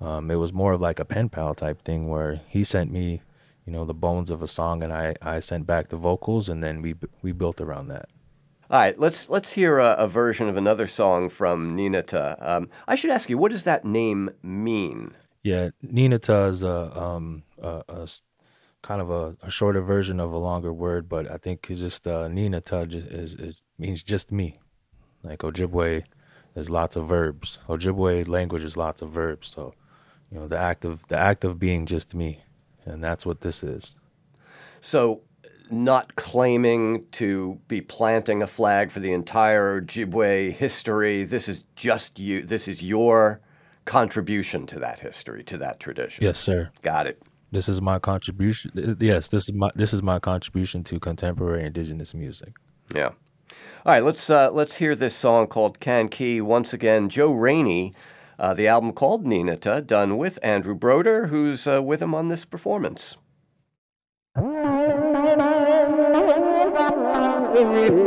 um, 0.00 0.30
it 0.30 0.36
was 0.36 0.52
more 0.52 0.72
of 0.72 0.80
like 0.80 0.98
a 0.98 1.04
pen 1.04 1.28
pal 1.28 1.54
type 1.54 1.82
thing 1.82 2.08
where 2.08 2.40
he 2.48 2.64
sent 2.64 2.90
me, 2.90 3.20
you 3.66 3.72
know, 3.72 3.84
the 3.84 3.94
bones 3.94 4.30
of 4.30 4.42
a 4.42 4.46
song, 4.46 4.82
and 4.82 4.92
I 4.92 5.14
I 5.20 5.40
sent 5.40 5.66
back 5.66 5.88
the 5.88 5.96
vocals, 5.96 6.48
and 6.48 6.62
then 6.62 6.80
we 6.80 6.94
we 7.20 7.32
built 7.32 7.60
around 7.60 7.88
that. 7.88 8.08
All 8.68 8.80
right, 8.80 8.98
let's 8.98 9.30
let's 9.30 9.52
hear 9.52 9.78
a, 9.78 9.92
a 9.92 10.08
version 10.08 10.48
of 10.48 10.56
another 10.56 10.88
song 10.88 11.28
from 11.28 11.76
Niineta. 11.76 12.36
Um, 12.44 12.68
I 12.88 12.96
should 12.96 13.10
ask 13.10 13.30
you, 13.30 13.38
what 13.38 13.52
does 13.52 13.62
that 13.62 13.84
name 13.84 14.30
mean? 14.42 15.12
Yeah, 15.44 15.68
Niineta 15.84 16.50
is 16.50 16.64
a 16.64 17.00
um 17.00 17.44
a, 17.62 17.84
a 17.88 18.08
kind 18.82 19.00
of 19.00 19.10
a, 19.10 19.36
a 19.42 19.50
shorter 19.50 19.82
version 19.82 20.18
of 20.18 20.32
a 20.32 20.38
longer 20.38 20.72
word, 20.72 21.08
but 21.08 21.30
I 21.30 21.36
think 21.36 21.68
just 21.68 22.08
uh, 22.08 22.28
Niineta 22.28 22.88
just 22.88 23.06
is, 23.06 23.34
is 23.36 23.62
means 23.78 24.02
just 24.02 24.32
me. 24.32 24.58
Like 25.22 25.40
Ojibwe, 25.40 26.04
there's 26.54 26.70
lots 26.70 26.96
of 26.96 27.06
verbs. 27.06 27.60
Ojibwe 27.68 28.26
language 28.26 28.64
is 28.64 28.76
lots 28.76 29.00
of 29.00 29.10
verbs, 29.10 29.46
so 29.46 29.74
you 30.30 30.38
know 30.38 30.48
the 30.48 30.58
act 30.58 30.84
of 30.84 31.06
the 31.06 31.16
act 31.16 31.44
of 31.44 31.60
being 31.60 31.86
just 31.86 32.16
me, 32.16 32.42
and 32.84 33.02
that's 33.02 33.24
what 33.24 33.42
this 33.42 33.62
is. 33.62 33.96
So, 34.80 35.22
not 35.70 36.16
claiming 36.16 37.04
to 37.12 37.58
be 37.68 37.80
planting 37.80 38.42
a 38.42 38.46
flag 38.46 38.90
for 38.90 39.00
the 39.00 39.12
entire 39.12 39.80
Ojibwe 39.80 40.52
history. 40.52 41.24
This 41.24 41.48
is 41.48 41.64
just 41.74 42.18
you. 42.18 42.42
This 42.42 42.68
is 42.68 42.82
your 42.82 43.40
contribution 43.84 44.66
to 44.66 44.78
that 44.80 44.98
history, 45.00 45.42
to 45.44 45.58
that 45.58 45.80
tradition. 45.80 46.24
Yes, 46.24 46.38
sir. 46.38 46.70
Got 46.82 47.06
it. 47.06 47.22
This 47.52 47.68
is 47.68 47.80
my 47.80 47.98
contribution. 47.98 48.96
Yes, 49.00 49.28
this 49.28 49.48
is 49.48 49.54
my 49.54 49.70
this 49.74 49.92
is 49.92 50.02
my 50.02 50.18
contribution 50.18 50.84
to 50.84 50.98
contemporary 50.98 51.64
indigenous 51.64 52.14
music. 52.14 52.54
Yeah. 52.94 53.10
All 53.86 53.92
right, 53.92 54.02
let's 54.02 54.28
uh, 54.28 54.50
let's 54.50 54.76
hear 54.76 54.94
this 54.94 55.14
song 55.14 55.46
called 55.46 55.78
Can 55.78 56.08
Key 56.08 56.40
once 56.40 56.72
again. 56.72 57.08
Joe 57.08 57.32
Rainey, 57.32 57.94
uh, 58.38 58.52
the 58.52 58.66
album 58.66 58.92
called 58.92 59.24
Niineta, 59.24 59.86
done 59.86 60.18
with 60.18 60.40
Andrew 60.42 60.74
Broder, 60.74 61.28
who's 61.28 61.66
uh, 61.68 61.80
with 61.82 62.02
him 62.02 62.14
on 62.14 62.28
this 62.28 62.44
performance. 62.44 63.16
Hey, 67.66 68.06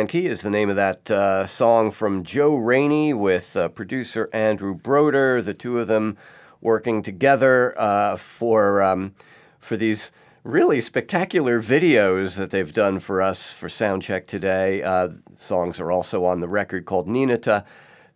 Kanki 0.00 0.24
is 0.24 0.40
the 0.40 0.48
name 0.48 0.70
of 0.70 0.76
that 0.76 1.10
uh, 1.10 1.44
song 1.46 1.90
from 1.90 2.24
Joe 2.24 2.54
Rainey 2.54 3.12
with 3.12 3.54
uh, 3.54 3.68
producer 3.68 4.30
Andrew 4.32 4.74
Broder. 4.74 5.42
The 5.42 5.52
two 5.52 5.78
of 5.78 5.88
them 5.88 6.16
working 6.62 7.02
together 7.02 7.78
uh, 7.78 8.16
for 8.16 8.82
um, 8.82 9.14
for 9.58 9.76
these 9.76 10.10
really 10.42 10.80
spectacular 10.80 11.60
videos 11.60 12.36
that 12.36 12.50
they've 12.50 12.72
done 12.72 12.98
for 12.98 13.20
us 13.20 13.52
for 13.52 13.68
Soundcheck 13.68 14.26
today. 14.26 14.82
Uh, 14.82 15.10
songs 15.36 15.78
are 15.78 15.92
also 15.92 16.24
on 16.24 16.40
the 16.40 16.48
record 16.48 16.86
called 16.86 17.06
Niineta. 17.06 17.66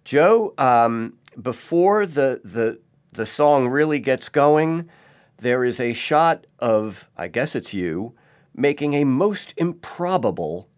Joe, 0.05 0.55
um, 0.57 1.18
before 1.42 2.07
the 2.07 2.40
the 2.44 2.81
the 3.12 3.27
song 3.27 3.68
really 3.68 3.99
gets 3.99 4.31
going, 4.31 4.88
there 5.37 5.66
is 5.66 5.81
a 5.81 5.92
shot 5.92 6.47
of 6.61 7.11
I 7.18 7.29
guess 7.29 7.55
it's 7.55 7.75
you 7.75 8.14
making 8.55 8.94
a 8.94 9.05
most 9.05 9.53
improbable 9.59 10.70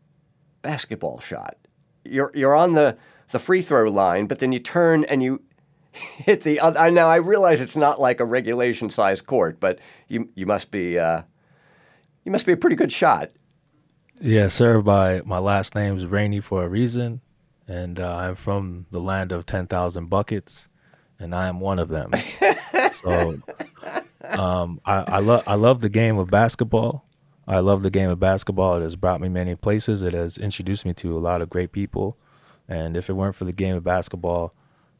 basketball 0.66 1.20
shot. 1.20 1.56
You're 2.04 2.32
you're 2.34 2.56
on 2.56 2.74
the 2.74 2.96
the 3.30 3.38
free 3.38 3.62
throw 3.62 3.88
line, 3.88 4.26
but 4.26 4.40
then 4.40 4.50
you 4.50 4.58
turn 4.58 5.04
and 5.04 5.22
you 5.22 5.40
hit 5.92 6.40
the 6.40 6.58
other. 6.58 6.90
Now 6.90 7.08
I 7.08 7.16
realize 7.16 7.60
it's 7.60 7.76
not 7.76 8.00
like 8.00 8.18
a 8.18 8.24
regulation 8.24 8.90
size 8.90 9.20
court, 9.20 9.60
but 9.60 9.78
you 10.08 10.28
you 10.34 10.44
must 10.44 10.72
be 10.72 10.98
uh, 10.98 11.22
you 12.24 12.32
must 12.32 12.46
be 12.46 12.52
a 12.52 12.56
pretty 12.56 12.74
good 12.74 12.90
shot. 12.90 13.30
Yeah, 14.20 14.48
sir. 14.48 14.82
By 14.82 15.22
my 15.24 15.38
last 15.38 15.76
name 15.76 15.96
is 15.96 16.04
Rainey 16.04 16.40
for 16.40 16.64
a 16.64 16.68
reason, 16.68 17.20
and 17.68 18.00
uh, 18.00 18.16
I'm 18.16 18.34
from 18.34 18.86
the 18.90 19.00
land 19.00 19.30
of 19.30 19.46
ten 19.46 19.68
thousand 19.68 20.10
buckets, 20.10 20.68
and 21.20 21.32
I 21.32 21.46
am 21.46 21.60
one 21.60 21.78
of 21.78 21.88
them. 21.88 22.10
so, 22.92 23.40
um, 24.24 24.80
I, 24.84 25.04
I 25.06 25.18
love 25.20 25.44
I 25.46 25.54
love 25.54 25.80
the 25.80 25.90
game 25.90 26.18
of 26.18 26.28
basketball. 26.28 27.05
I 27.48 27.60
love 27.60 27.82
the 27.82 27.90
game 27.90 28.10
of 28.10 28.18
basketball. 28.18 28.76
It 28.78 28.82
has 28.82 28.96
brought 28.96 29.20
me 29.20 29.28
many 29.28 29.54
places. 29.54 30.02
It 30.02 30.14
has 30.14 30.36
introduced 30.36 30.84
me 30.84 30.94
to 30.94 31.16
a 31.16 31.20
lot 31.20 31.42
of 31.42 31.50
great 31.50 31.72
people, 31.72 32.16
and 32.68 32.96
if 32.96 33.08
it 33.08 33.12
weren't 33.12 33.36
for 33.36 33.44
the 33.44 33.52
game 33.52 33.76
of 33.76 33.84
basketball, 33.84 34.52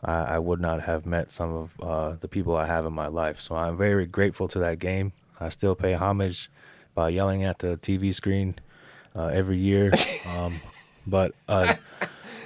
I, 0.04 0.14
I 0.14 0.38
would 0.38 0.60
not 0.60 0.82
have 0.82 1.06
met 1.06 1.30
some 1.30 1.52
of 1.52 1.80
uh, 1.80 2.16
the 2.20 2.28
people 2.28 2.56
I 2.56 2.66
have 2.66 2.86
in 2.86 2.92
my 2.92 3.08
life. 3.08 3.40
So 3.40 3.56
I'm 3.56 3.76
very 3.76 4.06
grateful 4.06 4.48
to 4.48 4.58
that 4.60 4.78
game. 4.78 5.12
I 5.40 5.48
still 5.48 5.74
pay 5.74 5.94
homage 5.94 6.50
by 6.94 7.10
yelling 7.10 7.44
at 7.44 7.58
the 7.58 7.76
TV 7.78 8.14
screen 8.14 8.54
uh, 9.14 9.26
every 9.26 9.58
year. 9.58 9.92
Um, 10.26 10.60
but 11.06 11.36
uh, 11.48 11.74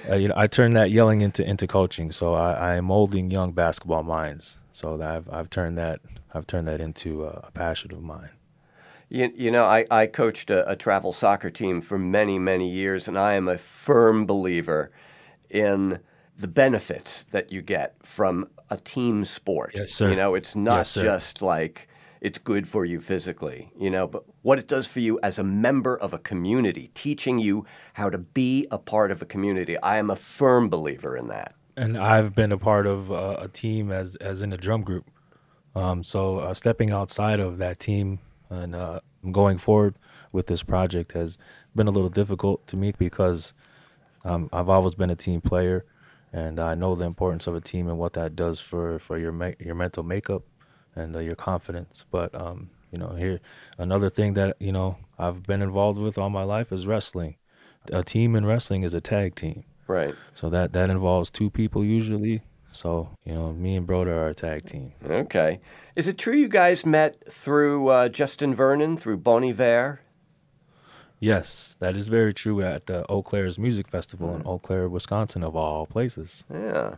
uh, 0.07 0.15
you 0.15 0.27
know, 0.27 0.35
I 0.37 0.45
turn 0.45 0.75
that 0.75 0.91
yelling 0.91 1.21
into 1.21 1.43
into 1.43 1.65
coaching. 1.65 2.11
So 2.11 2.35
I, 2.35 2.51
I 2.53 2.77
am 2.77 2.85
molding 2.85 3.31
young 3.31 3.53
basketball 3.53 4.03
minds. 4.03 4.59
So 4.71 4.97
that 4.97 5.09
I've 5.09 5.29
I've 5.33 5.49
turned 5.49 5.79
that 5.79 5.99
I've 6.33 6.45
turned 6.45 6.67
that 6.67 6.83
into 6.83 7.25
a, 7.25 7.45
a 7.47 7.51
passion 7.51 7.91
of 7.91 8.03
mine. 8.03 8.29
You, 9.11 9.29
you 9.35 9.51
know, 9.51 9.65
I, 9.65 9.85
I 9.91 10.07
coached 10.07 10.49
a, 10.51 10.69
a 10.71 10.75
travel 10.77 11.11
soccer 11.11 11.49
team 11.49 11.81
for 11.81 11.97
many, 11.97 12.39
many 12.39 12.69
years, 12.69 13.09
and 13.09 13.19
I 13.19 13.33
am 13.33 13.49
a 13.49 13.57
firm 13.57 14.25
believer 14.25 14.93
in 15.49 15.99
the 16.37 16.47
benefits 16.47 17.25
that 17.25 17.51
you 17.51 17.61
get 17.61 17.93
from 18.03 18.47
a 18.69 18.77
team 18.77 19.25
sport. 19.25 19.73
Yes, 19.75 19.91
sir. 19.91 20.09
You 20.09 20.15
know, 20.15 20.33
it's 20.33 20.55
not 20.55 20.77
Yes, 20.77 20.93
just 20.93 21.41
like 21.41 21.89
it's 22.21 22.37
good 22.37 22.65
for 22.65 22.85
you 22.85 23.01
physically, 23.01 23.69
you 23.77 23.89
know, 23.89 24.07
but 24.07 24.23
what 24.43 24.57
it 24.57 24.69
does 24.69 24.87
for 24.87 25.01
you 25.01 25.19
as 25.23 25.39
a 25.39 25.43
member 25.43 25.97
of 25.97 26.13
a 26.13 26.19
community, 26.19 26.89
teaching 26.93 27.37
you 27.37 27.65
how 27.91 28.09
to 28.09 28.17
be 28.17 28.65
a 28.71 28.77
part 28.77 29.11
of 29.11 29.21
a 29.21 29.25
community. 29.25 29.77
I 29.79 29.97
am 29.97 30.09
a 30.09 30.15
firm 30.15 30.69
believer 30.69 31.17
in 31.17 31.27
that. 31.27 31.53
and 31.75 31.97
I've 31.97 32.33
been 32.33 32.53
a 32.53 32.57
part 32.57 32.87
of 32.87 33.11
uh, 33.11 33.35
a 33.39 33.49
team 33.49 33.91
as 33.91 34.15
as 34.15 34.41
in 34.41 34.53
a 34.53 34.57
drum 34.57 34.83
group. 34.83 35.11
Um, 35.75 36.01
so 36.01 36.39
uh, 36.39 36.53
stepping 36.53 36.91
outside 36.91 37.41
of 37.41 37.57
that 37.57 37.79
team 37.79 38.19
and 38.51 38.75
uh, 38.75 38.99
going 39.31 39.57
forward 39.57 39.95
with 40.31 40.47
this 40.47 40.61
project 40.61 41.13
has 41.13 41.37
been 41.75 41.87
a 41.87 41.91
little 41.91 42.09
difficult 42.09 42.67
to 42.67 42.77
me 42.77 42.93
because 42.97 43.53
um, 44.25 44.49
I've 44.53 44.69
always 44.69 44.93
been 44.93 45.09
a 45.09 45.15
team 45.15 45.41
player, 45.41 45.85
and 46.33 46.59
I 46.59 46.75
know 46.75 46.95
the 46.95 47.05
importance 47.05 47.47
of 47.47 47.55
a 47.55 47.61
team 47.61 47.87
and 47.87 47.97
what 47.97 48.13
that 48.13 48.35
does 48.35 48.59
for 48.59 48.99
for 48.99 49.17
your 49.17 49.31
me- 49.31 49.55
your 49.59 49.75
mental 49.75 50.03
makeup 50.03 50.43
and 50.95 51.15
uh, 51.15 51.19
your 51.19 51.35
confidence. 51.35 52.05
But 52.11 52.35
um, 52.35 52.69
you 52.91 52.99
know, 52.99 53.09
here 53.09 53.39
another 53.77 54.09
thing 54.09 54.33
that 54.35 54.57
you 54.59 54.71
know 54.71 54.97
I've 55.17 55.43
been 55.43 55.61
involved 55.61 55.99
with 55.99 56.17
all 56.17 56.29
my 56.29 56.43
life 56.43 56.71
is 56.71 56.85
wrestling. 56.85 57.37
A 57.91 58.03
team 58.03 58.35
in 58.35 58.45
wrestling 58.45 58.83
is 58.83 58.93
a 58.93 59.01
tag 59.01 59.33
team. 59.35 59.63
Right. 59.87 60.13
So 60.35 60.49
that 60.49 60.73
that 60.73 60.89
involves 60.89 61.31
two 61.31 61.49
people 61.49 61.83
usually. 61.83 62.41
So 62.71 63.09
you 63.25 63.33
know, 63.33 63.53
me 63.53 63.75
and 63.75 63.85
Broder 63.85 64.13
are 64.13 64.29
a 64.29 64.33
tag 64.33 64.65
team. 64.65 64.93
Okay. 65.05 65.59
Is 65.95 66.07
it 66.07 66.17
true 66.17 66.35
you 66.35 66.47
guys 66.47 66.85
met 66.85 67.17
through 67.29 67.89
uh, 67.89 68.09
Justin 68.09 68.55
Vernon, 68.55 68.97
through 68.97 69.17
Bon 69.17 69.43
Iver? 69.43 69.99
Yes, 71.19 71.75
that 71.79 71.95
is 71.95 72.07
very 72.07 72.33
true 72.33 72.63
at 72.63 72.87
the 72.87 73.05
Eaux 73.07 73.21
Claires 73.21 73.59
Music 73.59 73.87
Festival 73.87 74.35
in 74.35 74.41
Eau 74.43 74.57
Claire, 74.57 74.89
Wisconsin, 74.89 75.43
of 75.43 75.55
all 75.55 75.85
places. 75.85 76.43
Yeah. 76.51 76.95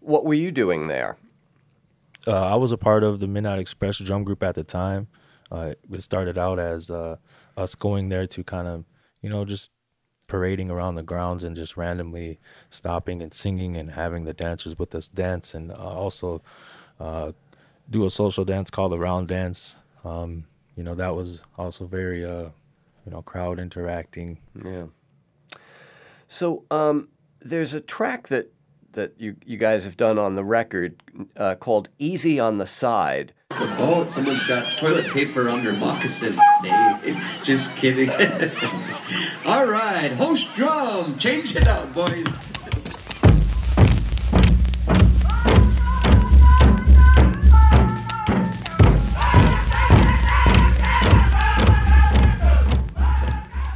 What 0.00 0.24
were 0.24 0.34
you 0.34 0.50
doing 0.50 0.88
there? 0.88 1.18
Uh, 2.26 2.46
I 2.46 2.54
was 2.54 2.72
a 2.72 2.78
part 2.78 3.04
of 3.04 3.20
the 3.20 3.26
Midnight 3.26 3.58
Express 3.58 3.98
drum 3.98 4.24
group 4.24 4.42
at 4.42 4.54
the 4.54 4.64
time. 4.64 5.08
Uh, 5.50 5.74
it 5.92 6.02
started 6.02 6.38
out 6.38 6.58
as 6.58 6.90
uh, 6.90 7.16
us 7.58 7.74
going 7.74 8.08
there 8.08 8.26
to 8.26 8.42
kind 8.42 8.66
of, 8.66 8.84
you 9.20 9.28
know, 9.28 9.44
just 9.44 9.70
parading 10.32 10.70
around 10.70 10.94
the 10.94 11.02
grounds 11.02 11.44
and 11.44 11.54
just 11.54 11.76
randomly 11.76 12.40
stopping 12.70 13.20
and 13.20 13.34
singing 13.34 13.76
and 13.76 13.90
having 13.90 14.24
the 14.24 14.32
dancers 14.32 14.78
with 14.78 14.94
us 14.94 15.06
dance 15.08 15.54
and 15.54 15.70
uh, 15.70 15.74
also 15.74 16.40
uh, 17.00 17.32
do 17.90 18.06
a 18.06 18.10
social 18.10 18.42
dance 18.42 18.70
called 18.70 18.92
the 18.92 18.98
round 18.98 19.28
dance. 19.28 19.76
Um, 20.06 20.46
you 20.74 20.84
know, 20.84 20.94
that 20.94 21.14
was 21.14 21.42
also 21.58 21.84
very, 21.84 22.24
uh, 22.24 22.48
you 23.04 23.12
know, 23.12 23.20
crowd 23.20 23.58
interacting. 23.60 24.38
Yeah. 24.64 24.86
So 26.28 26.64
um, 26.70 27.10
there's 27.42 27.74
a 27.74 27.80
track 27.82 28.28
that 28.28 28.50
that 28.92 29.14
you 29.18 29.36
you 29.44 29.56
guys 29.56 29.84
have 29.84 29.96
done 29.96 30.18
on 30.18 30.34
the 30.34 30.44
record 30.44 31.02
uh, 31.36 31.54
called 31.56 31.88
"Easy 31.98 32.38
on 32.38 32.58
the 32.58 32.66
Side." 32.66 33.32
The 33.50 33.66
boat. 33.78 34.10
Someone's 34.10 34.44
got 34.44 34.78
toilet 34.78 35.06
paper 35.08 35.48
on 35.48 35.62
their 35.62 35.74
moccasin. 35.74 36.38
Just 37.42 37.74
kidding. 37.76 38.10
All 39.46 39.66
right, 39.66 40.10
host 40.12 40.54
drum. 40.54 41.18
Change 41.18 41.56
it 41.56 41.68
up, 41.68 41.92
boys. 41.92 42.26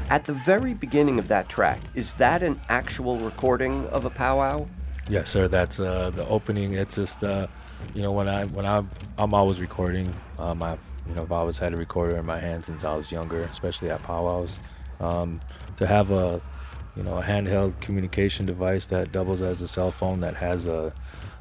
At 0.08 0.24
the 0.24 0.32
very 0.32 0.72
beginning 0.72 1.18
of 1.18 1.28
that 1.28 1.48
track, 1.48 1.80
is 1.94 2.14
that 2.14 2.42
an 2.42 2.58
actual 2.70 3.18
recording 3.18 3.86
of 3.88 4.06
a 4.06 4.10
powwow? 4.10 4.66
Yes, 5.08 5.28
sir. 5.30 5.46
That's 5.46 5.78
uh, 5.78 6.10
the 6.10 6.26
opening. 6.26 6.74
It's 6.74 6.96
just, 6.96 7.22
uh, 7.22 7.46
you 7.94 8.02
know, 8.02 8.12
when 8.12 8.28
I 8.28 8.44
when 8.44 8.66
I 8.66 8.82
I'm 9.18 9.34
always 9.34 9.60
recording. 9.60 10.14
Um, 10.38 10.62
I've 10.62 10.80
you 11.08 11.14
know 11.14 11.22
I've 11.22 11.32
always 11.32 11.58
had 11.58 11.72
a 11.72 11.76
recorder 11.76 12.16
in 12.16 12.26
my 12.26 12.40
hand 12.40 12.64
since 12.64 12.82
I 12.84 12.94
was 12.96 13.12
younger, 13.12 13.42
especially 13.44 13.90
at 13.90 14.02
powwows. 14.02 14.60
Um, 14.98 15.40
to 15.76 15.86
have 15.86 16.10
a 16.10 16.40
you 16.96 17.02
know 17.04 17.18
a 17.18 17.22
handheld 17.22 17.78
communication 17.80 18.46
device 18.46 18.86
that 18.86 19.12
doubles 19.12 19.42
as 19.42 19.62
a 19.62 19.68
cell 19.68 19.92
phone 19.92 20.20
that 20.20 20.34
has 20.34 20.66
a, 20.66 20.92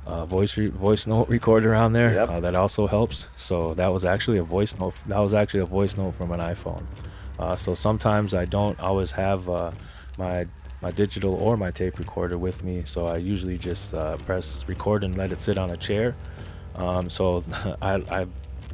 a 0.06 0.26
voice 0.26 0.58
re- 0.58 0.68
voice 0.68 1.08
note 1.08 1.28
recorder 1.30 1.74
on 1.74 1.94
there 1.94 2.14
Yep. 2.14 2.30
uh, 2.30 2.40
that 2.42 2.54
also 2.56 2.86
helps. 2.86 3.30
So 3.36 3.74
that 3.76 3.88
was 3.88 4.06
actually 4.06 4.38
a 4.38 4.44
voice 4.44 4.78
note. 4.78 4.94
That 5.08 5.20
was 5.20 5.34
actually 5.34 5.62
a 5.62 5.66
voice 5.66 5.98
note 5.98 6.12
from 6.14 6.32
an 6.32 6.40
iPhone. 6.40 6.84
Uh, 7.40 7.56
so 7.56 7.74
sometimes 7.74 8.34
I 8.36 8.46
don't 8.46 8.80
always 8.80 9.12
have 9.12 9.50
uh, 9.50 9.72
my 10.18 10.46
my 10.86 10.92
digital 10.92 11.34
or 11.34 11.58
my 11.58 11.72
tape 11.72 11.98
recorder 11.98 12.38
with 12.38 12.64
me. 12.64 12.84
So 12.86 13.08
I 13.08 13.18
usually 13.18 13.58
just 13.58 13.96
uh, 13.96 14.18
press 14.18 14.64
record 14.68 15.04
and 15.04 15.18
let 15.18 15.34
it 15.34 15.42
sit 15.42 15.58
on 15.58 15.72
a 15.72 15.78
chair. 15.78 16.16
Um, 16.76 17.10
so 17.10 17.44
I, 17.82 17.96
I 18.20 18.28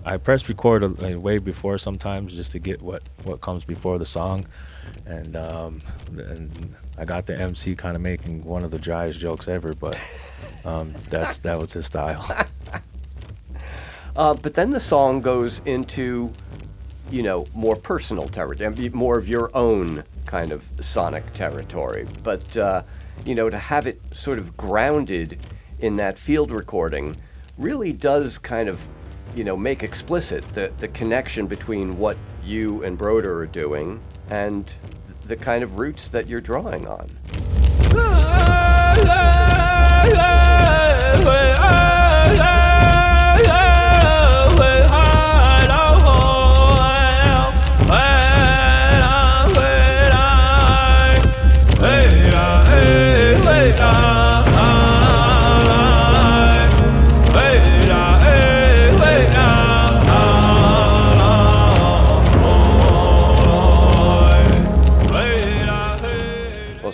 I 0.04 0.18
press 0.18 0.50
record 0.50 0.84
a, 0.84 1.06
a 1.06 1.16
way 1.16 1.38
before 1.38 1.78
sometimes 1.78 2.34
just 2.34 2.52
to 2.52 2.60
get 2.60 2.82
what 2.82 3.04
what 3.24 3.40
comes 3.40 3.64
before 3.64 3.98
the 3.98 4.06
song, 4.06 4.46
and 5.06 5.38
um, 5.38 5.82
and 6.10 6.76
I 6.98 7.06
got 7.06 7.28
the 7.28 7.40
MC 7.40 7.78
kind 7.78 7.96
of 7.96 8.02
making 8.02 8.44
one 8.44 8.66
of 8.66 8.72
the 8.72 8.80
driest 8.80 9.18
jokes 9.18 9.48
ever, 9.48 9.74
but 9.74 9.98
um, 10.66 10.94
that's 11.10 11.38
that 11.40 11.58
was 11.58 11.72
his 11.72 11.86
style. 11.86 12.26
Uh, 14.14 14.34
but 14.34 14.54
then 14.54 14.72
the 14.72 14.80
song 14.80 15.22
goes 15.22 15.62
into, 15.64 16.34
you 17.10 17.24
know, 17.24 17.48
more 17.54 17.78
personal 17.78 18.28
territory, 18.28 18.90
more 18.90 19.18
of 19.18 19.26
your 19.26 19.50
own 19.56 20.04
kind 20.26 20.52
of 20.52 20.68
sonic 20.80 21.34
territory. 21.34 22.08
But, 22.24 22.58
uh, 22.58 22.84
you 23.26 23.36
know, 23.36 23.50
to 23.50 23.58
have 23.58 23.88
it 23.88 24.02
sort 24.14 24.40
of 24.40 24.56
grounded 24.58 25.40
in 25.80 25.96
that 25.98 26.18
field 26.18 26.52
recording 26.52 27.18
really 27.58 27.94
does 27.94 28.38
kind 28.38 28.70
of, 28.70 28.88
you 29.36 29.44
know, 29.44 29.58
make 29.58 29.84
explicit 29.84 30.44
the, 30.54 30.72
the 30.80 30.88
connection 30.90 31.48
between 31.48 31.98
what 31.98 32.18
you 32.44 32.84
and 32.84 32.98
Broder 32.98 33.40
are 33.40 33.48
doing 33.48 34.02
and 34.30 34.68
th- 34.68 34.76
the 35.26 35.36
kind 35.36 35.64
of 35.64 35.78
roots 35.78 36.10
that 36.10 36.28
you're 36.28 36.42
drawing 36.42 36.88
on. 36.88 37.10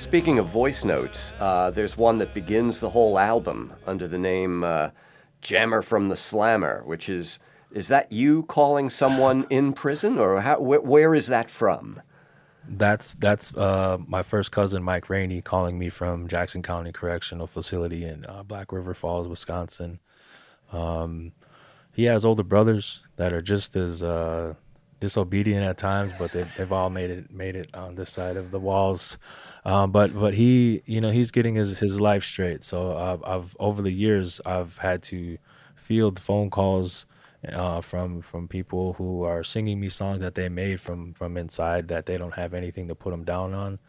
speaking 0.07 0.39
of 0.39 0.47
voice 0.47 0.85
notes, 0.85 1.33
uh, 1.41 1.69
there's 1.69 1.97
one 1.97 2.17
that 2.17 2.33
begins 2.33 2.79
the 2.79 2.89
whole 2.89 3.19
album 3.19 3.73
under 3.85 4.07
the 4.07 4.17
name 4.17 4.63
uh, 4.63 4.89
"Jammer 5.41 5.81
from 5.81 6.07
the 6.07 6.15
Slammer," 6.15 6.81
which 6.85 7.09
is 7.09 7.39
is 7.73 7.89
that 7.89 8.09
you 8.09 8.43
calling 8.43 8.89
someone 8.89 9.45
in 9.49 9.73
prison, 9.73 10.17
or 10.17 10.39
how, 10.39 10.55
wh- 10.55 10.85
where 10.85 11.13
is 11.13 11.27
that 11.27 11.49
from? 11.49 12.01
That's 12.69 13.15
that's 13.15 13.53
uh, 13.57 13.97
my 14.07 14.23
first 14.23 14.53
cousin 14.53 14.81
Mike 14.81 15.09
Rainey 15.09 15.41
calling 15.41 15.77
me 15.77 15.89
from 15.89 16.29
Jackson 16.29 16.63
County 16.63 16.93
Correctional 16.93 17.45
Facility 17.45 18.05
in 18.05 18.25
uh, 18.27 18.43
Black 18.43 18.71
River 18.71 18.93
Falls, 18.93 19.27
Wisconsin. 19.27 19.99
Um, 20.71 21.33
he 21.91 22.05
has 22.05 22.23
older 22.23 22.43
brothers 22.43 23.05
that 23.17 23.33
are 23.33 23.41
just 23.41 23.75
as 23.75 24.03
uh, 24.03 24.53
disobedient 24.99 25.65
at 25.65 25.77
times, 25.77 26.13
but 26.17 26.31
they've, 26.31 26.49
they've 26.55 26.71
all 26.71 26.89
made 26.89 27.09
it 27.09 27.31
made 27.31 27.55
it 27.55 27.73
on 27.75 27.95
this 27.95 28.09
side 28.09 28.37
of 28.37 28.51
the 28.51 28.59
walls. 28.59 29.17
Um, 29.67 29.91
but 29.91 30.15
but 30.17 30.33
he 30.33 30.81
you 30.85 31.01
know 31.01 31.11
he's 31.11 31.31
getting 31.31 31.55
his 31.55 31.79
his 31.79 31.99
life 31.99 32.23
straight. 32.23 32.63
So 32.63 32.93
uh, 32.93 33.17
I've 33.25 33.55
over 33.59 33.81
the 33.81 33.91
years 33.91 34.41
I've 34.45 34.77
had 34.77 35.03
to 35.03 35.37
field 35.75 36.19
phone 36.19 36.49
calls 36.49 37.05
uh, 37.51 37.81
from 37.81 38.21
from 38.21 38.47
people 38.47 38.93
who 38.93 39.23
are 39.23 39.43
singing 39.43 39.79
me 39.79 39.89
songs 39.89 40.21
that 40.21 40.35
they 40.35 40.49
made 40.49 40.79
from 40.81 41.13
from 41.13 41.37
inside 41.37 41.89
that 41.89 42.05
they 42.05 42.17
don't 42.17 42.35
have 42.35 42.53
anything 42.53 42.87
to 42.87 42.95
put 42.95 43.11
them 43.11 43.25
down 43.25 43.53
on. 43.53 43.79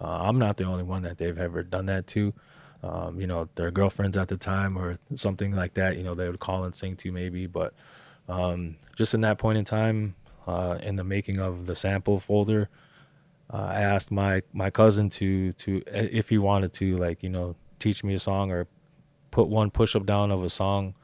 Uh, 0.00 0.22
I'm 0.28 0.38
not 0.40 0.56
the 0.56 0.64
only 0.64 0.84
one 0.84 1.02
that 1.02 1.18
they've 1.18 1.38
ever 1.38 1.62
done 1.62 1.86
that 1.86 2.08
to. 2.08 2.34
Um, 2.82 3.20
you 3.20 3.26
know, 3.26 3.48
their 3.56 3.70
girlfriends 3.72 4.16
at 4.16 4.28
the 4.28 4.36
time 4.36 4.76
or 4.78 4.98
something 5.14 5.52
like 5.54 5.74
that. 5.74 5.96
You 5.96 6.04
know, 6.04 6.14
they 6.14 6.28
would 6.28 6.40
call 6.40 6.64
and 6.64 6.74
sing 6.74 6.96
to 6.98 7.12
maybe, 7.12 7.46
but 7.46 7.74
um, 8.28 8.76
just 8.96 9.14
in 9.14 9.22
that 9.22 9.38
point 9.38 9.58
in 9.58 9.64
time, 9.64 10.14
uh, 10.46 10.78
in 10.82 10.96
the 10.96 11.04
making 11.04 11.40
of 11.40 11.66
the 11.66 11.74
sample 11.76 12.20
folder, 12.20 12.68
uh, 13.52 13.56
I 13.56 13.80
asked 13.80 14.10
my 14.10 14.42
my 14.52 14.70
cousin 14.70 15.08
to 15.10 15.52
to 15.52 15.82
if 15.86 16.28
he 16.28 16.38
wanted 16.38 16.72
to 16.74 16.96
like 16.96 17.22
you 17.22 17.30
know 17.30 17.56
teach 17.78 18.04
me 18.04 18.14
a 18.14 18.18
song 18.18 18.50
or 18.50 18.66
put 19.30 19.48
one 19.48 19.70
push 19.70 19.94
up 19.96 20.06
down 20.06 20.30
of 20.30 20.42
a 20.42 20.50
song 20.50 20.94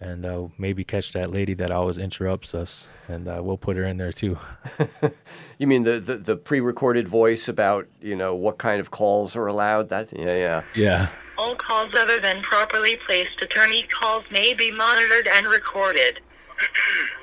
and 0.00 0.24
uh, 0.24 0.48
maybe 0.56 0.82
catch 0.82 1.12
that 1.12 1.30
lady 1.30 1.52
that 1.54 1.70
always 1.70 1.98
interrupts 1.98 2.54
us 2.54 2.88
and 3.08 3.28
uh, 3.28 3.40
we'll 3.42 3.58
put 3.58 3.76
her 3.76 3.84
in 3.84 3.96
there 3.96 4.12
too 4.12 4.38
You 5.60 5.66
mean 5.66 5.82
the, 5.82 6.00
the, 6.00 6.16
the 6.16 6.36
pre-recorded 6.36 7.06
voice 7.06 7.46
about 7.46 7.86
you 8.00 8.16
know 8.16 8.34
what 8.34 8.56
kind 8.56 8.80
of 8.80 8.90
calls 8.90 9.36
are 9.36 9.46
allowed? 9.46 9.90
That 9.90 10.10
yeah 10.16 10.34
yeah. 10.34 10.62
yeah 10.74 11.08
All 11.36 11.54
calls 11.54 11.92
other 11.94 12.18
than 12.18 12.40
properly 12.40 12.96
placed 13.04 13.42
attorney 13.42 13.82
calls 13.82 14.24
may 14.30 14.54
be 14.54 14.72
monitored 14.72 15.28
and 15.28 15.46
recorded. 15.46 16.20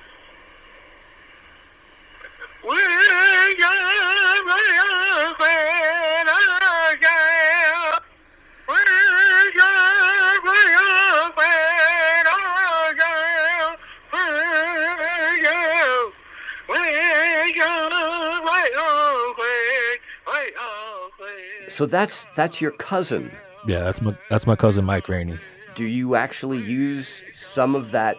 So 21.77 21.85
that's 21.85 22.27
that's 22.35 22.59
your 22.59 22.71
cousin. 22.71 23.31
yeah 23.67 23.81
that's 23.83 24.01
my 24.01 24.13
that's 24.31 24.47
my 24.47 24.55
cousin 24.55 24.83
mike 24.83 25.07
rainey 25.09 25.37
Do 25.75 25.85
you 25.85 26.15
actually 26.15 26.57
use 26.57 27.23
some 27.35 27.75
of 27.75 27.91
that 27.91 28.17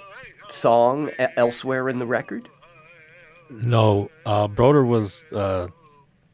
song 0.48 1.10
elsewhere 1.36 1.88
in 1.88 1.98
the 1.98 2.06
record? 2.06 2.48
no 3.50 4.10
uh 4.26 4.46
broder 4.46 4.84
was 4.84 5.24
uh 5.32 5.66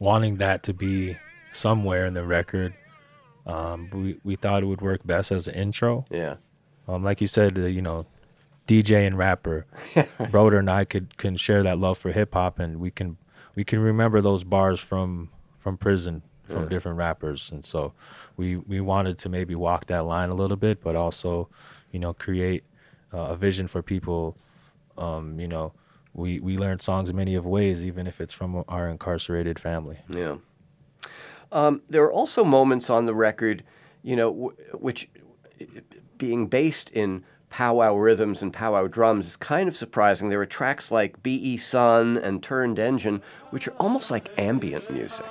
wanting 0.01 0.37
that 0.39 0.63
to 0.65 0.75
be 0.75 1.17
somewhere 1.53 2.05
in 2.07 2.13
the 2.15 2.25
record 2.25 2.75
um 3.47 3.89
we 3.93 4.19
we 4.25 4.35
thought 4.37 4.63
it 4.63 4.67
would 4.67 4.83
work 4.83 5.01
best 5.07 5.31
as 5.33 5.49
an 5.49 5.55
intro 5.55 6.05
Yeah. 6.11 6.35
um 6.89 7.03
like 7.05 7.21
you 7.23 7.27
said 7.29 7.59
uh, 7.59 7.63
you 7.63 7.81
know 7.81 8.05
dj 8.67 9.07
and 9.07 9.17
rapper 9.17 9.65
broder 10.31 10.59
and 10.59 10.71
i 10.71 10.85
could 10.85 11.17
can 11.17 11.37
share 11.37 11.63
that 11.63 11.79
love 11.79 11.97
for 11.99 12.11
hip-hop 12.13 12.59
and 12.59 12.81
we 12.81 12.91
can 12.91 13.17
we 13.55 13.63
can 13.65 13.79
remember 13.79 14.21
those 14.21 14.43
bars 14.45 14.81
from 14.81 15.31
from 15.59 15.77
prison 15.79 16.21
from 16.45 16.69
different 16.69 16.99
rappers, 16.99 17.53
and 17.53 17.65
so 17.65 17.93
we 18.37 18.57
we 18.57 18.81
wanted 18.81 19.19
to 19.19 19.29
maybe 19.29 19.55
walk 19.55 19.87
that 19.87 20.05
line 20.05 20.31
a 20.31 20.35
little 20.35 20.57
bit, 20.57 20.83
but 20.83 20.97
also, 20.97 21.49
you 21.91 21.99
know, 21.99 22.13
create 22.13 22.65
uh, 23.13 23.19
a 23.19 23.37
vision 23.37 23.67
for 23.67 23.83
people. 23.83 24.37
Um, 24.99 25.41
you 25.41 25.49
know, 25.49 25.73
we 26.13 26.41
we 26.41 26.59
learn 26.59 26.79
songs 26.79 27.13
many 27.13 27.35
of 27.35 27.47
ways, 27.47 27.85
even 27.85 28.07
if 28.07 28.21
it's 28.21 28.33
from 28.33 28.65
our 28.69 28.89
incarcerated 28.89 29.59
family. 29.59 29.97
Yeah. 30.09 30.37
Um, 31.53 31.83
there 31.89 32.03
are 32.03 32.13
also 32.13 32.45
moments 32.45 32.91
on 32.91 33.05
the 33.05 33.15
record, 33.15 33.63
you 34.03 34.17
know, 34.17 34.33
w- 34.33 34.57
which 34.73 35.09
being 36.19 36.47
based 36.49 36.91
in 36.91 37.25
powwow 37.51 37.95
rhythms 37.95 38.43
and 38.43 38.53
powwow 38.53 38.89
drums 38.89 39.29
is 39.29 39.37
kind 39.37 39.69
of 39.69 39.77
surprising. 39.77 40.29
There 40.29 40.41
are 40.41 40.47
tracks 40.47 40.91
like 40.91 41.23
B.E. 41.23 41.57
Sun 41.59 42.17
and 42.19 42.43
Turned 42.43 42.81
Engine, 42.81 43.23
which 43.51 43.69
are 43.69 43.75
almost 43.79 44.11
like 44.11 44.29
ambient 44.37 44.91
music. 44.91 45.25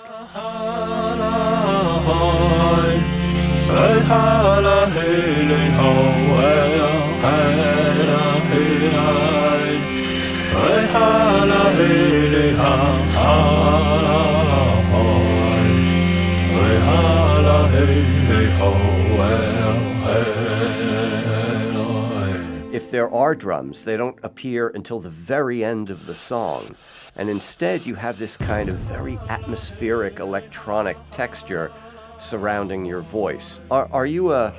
If 22.74 22.90
there 22.90 23.14
are 23.14 23.36
drums, 23.36 23.86
they 23.86 23.98
don't 23.98 24.18
appear 24.24 24.70
until 24.70 25.00
the 25.00 25.12
very 25.12 25.64
end 25.64 25.92
of 25.92 26.08
the 26.08 26.16
song. 26.16 26.76
And 27.16 27.30
instead, 27.30 27.86
you 27.86 27.96
have 27.96 28.18
this 28.18 28.38
kind 28.38 28.70
of 28.70 28.76
very 28.76 29.18
atmospheric 29.30 30.20
electronic 30.20 30.98
texture 31.12 31.72
surrounding 32.20 32.86
your 32.86 33.02
voice. 33.02 33.60
Are, 33.70 33.88
are 33.92 34.06
you 34.06 34.34
a, 34.34 34.54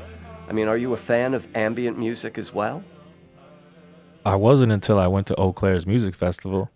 I 0.48 0.52
mean, 0.52 0.68
are 0.68 0.76
you 0.76 0.92
a 0.92 0.96
fan 0.96 1.34
of 1.34 1.48
ambient 1.56 1.98
music 1.98 2.38
as 2.38 2.54
well? 2.54 2.82
I 4.24 4.36
wasn't 4.36 4.72
until 4.72 4.98
I 4.98 5.06
went 5.06 5.26
to 5.28 5.34
Eaux 5.38 5.52
Claires 5.52 5.86
music 5.86 6.14
festival. 6.14 6.70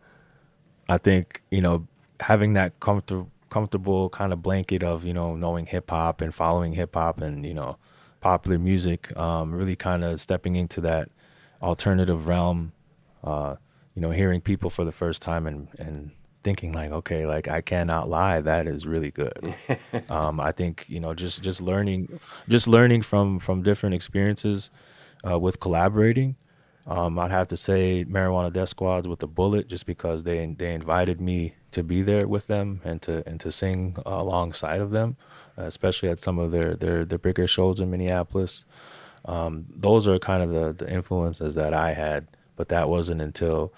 I 0.89 0.99
think 0.99 1.43
you 1.51 1.61
know 1.61 1.87
having 2.21 2.55
that 2.55 2.81
comfortable 2.81 3.31
comfortable 3.51 4.11
kind 4.11 4.33
of 4.33 4.43
blanket 4.43 4.83
of 4.83 5.05
you 5.05 5.15
know 5.15 5.35
knowing 5.35 5.67
hip 5.67 5.91
hop 5.91 6.21
and 6.21 6.35
following 6.35 6.73
hip 6.73 6.95
hop 6.95 7.21
and 7.21 7.47
you 7.47 7.55
know 7.55 7.79
popular 8.21 8.59
music, 8.59 9.17
um, 9.17 9.55
really 9.55 9.77
kind 9.77 10.05
of 10.05 10.21
stepping 10.21 10.57
into 10.57 10.81
that 10.83 11.09
alternative 11.63 12.27
realm. 12.27 12.73
Uh, 13.23 13.57
you 13.99 14.03
know, 14.03 14.13
hearing 14.13 14.41
people 14.41 14.71
for 14.71 14.85
the 14.85 14.93
first 14.93 15.23
time 15.23 15.45
and 15.49 15.67
and 15.77 16.13
thinking 16.45 16.73
like, 16.73 16.93
okay, 16.93 17.27
like 17.27 17.49
I 17.49 17.61
cannot 17.61 18.09
lie, 18.09 18.41
that 18.41 18.69
is 18.69 18.87
really 18.87 19.11
good. 19.11 19.57
um, 20.09 20.39
I 20.39 20.53
think 20.53 20.85
you 20.89 21.01
know 21.01 21.15
just 21.15 21.43
just 21.43 21.61
learning 21.61 22.21
just 22.49 22.69
learning 22.69 23.03
from 23.03 23.41
from 23.41 23.65
different 23.65 23.97
experiences 23.97 24.71
uh, 25.29 25.37
with 25.37 25.59
collaborating. 25.59 26.37
Um, 26.87 27.19
I'd 27.19 27.33
have 27.33 27.49
to 27.49 27.57
say 27.57 28.05
Marijuana 28.05 28.53
Death 28.53 28.69
Squads 28.69 29.09
with 29.09 29.19
the 29.19 29.27
Bullet, 29.27 29.67
just 29.67 29.85
because 29.85 30.23
they 30.23 30.47
they 30.47 30.75
invited 30.75 31.21
me 31.21 31.55
to 31.73 31.83
be 31.83 32.03
there 32.03 32.29
with 32.29 32.47
them 32.47 32.81
and 32.85 33.03
to 33.03 33.29
and 33.29 33.41
to 33.41 33.51
sing 33.51 33.97
alongside 34.07 34.81
of 34.81 34.93
them, 34.93 35.17
uh, 35.59 35.67
especially 35.67 36.09
at 36.09 36.21
some 36.21 36.39
of 36.39 36.53
their 36.53 36.77
their 36.77 37.05
their 37.05 37.19
bigger 37.19 37.49
shows 37.49 37.81
in 37.81 37.91
Minneapolis. 37.91 38.65
Um, 39.25 39.67
those 39.75 40.07
are 40.07 40.21
kind 40.21 40.45
of 40.45 40.51
the, 40.51 40.85
the 40.85 40.89
influences 40.89 41.57
that 41.57 41.75
I 41.75 41.95
had, 41.95 42.29
but 42.55 42.69
that 42.69 42.89
wasn't 42.89 43.21
until 43.21 43.73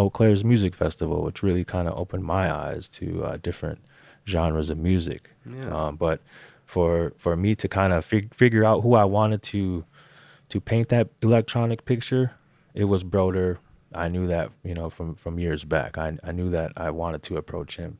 Eaux 0.00 0.10
Claires 0.10 0.44
Music 0.44 0.74
Festival, 0.74 1.22
which 1.22 1.42
really 1.42 1.64
kind 1.64 1.86
of 1.86 1.98
opened 1.98 2.24
my 2.24 2.52
eyes 2.52 2.88
to 2.88 3.24
uh, 3.24 3.36
different 3.42 3.78
genres 4.26 4.70
of 4.70 4.78
music. 4.78 5.30
Um, 5.70 5.96
but 5.96 6.20
for 6.66 7.12
for 7.18 7.36
me 7.36 7.54
to 7.56 7.68
kind 7.68 7.92
of 7.92 8.04
fig- 8.04 8.34
figure 8.34 8.64
out 8.64 8.80
who 8.82 8.94
I 8.94 9.04
wanted 9.04 9.42
to 9.54 9.84
to 10.48 10.60
paint 10.60 10.88
that 10.88 11.08
electronic 11.22 11.84
picture, 11.84 12.32
it 12.74 12.84
was 12.84 13.04
Broder. 13.04 13.58
I 13.94 14.08
knew 14.08 14.26
that 14.26 14.50
you 14.64 14.74
know 14.74 14.88
from 14.88 15.14
from 15.14 15.38
years 15.38 15.64
back. 15.64 15.98
I 15.98 16.16
I 16.24 16.32
knew 16.32 16.50
that 16.50 16.72
I 16.76 16.90
wanted 16.90 17.22
to 17.24 17.36
approach 17.36 17.76
him. 17.76 17.98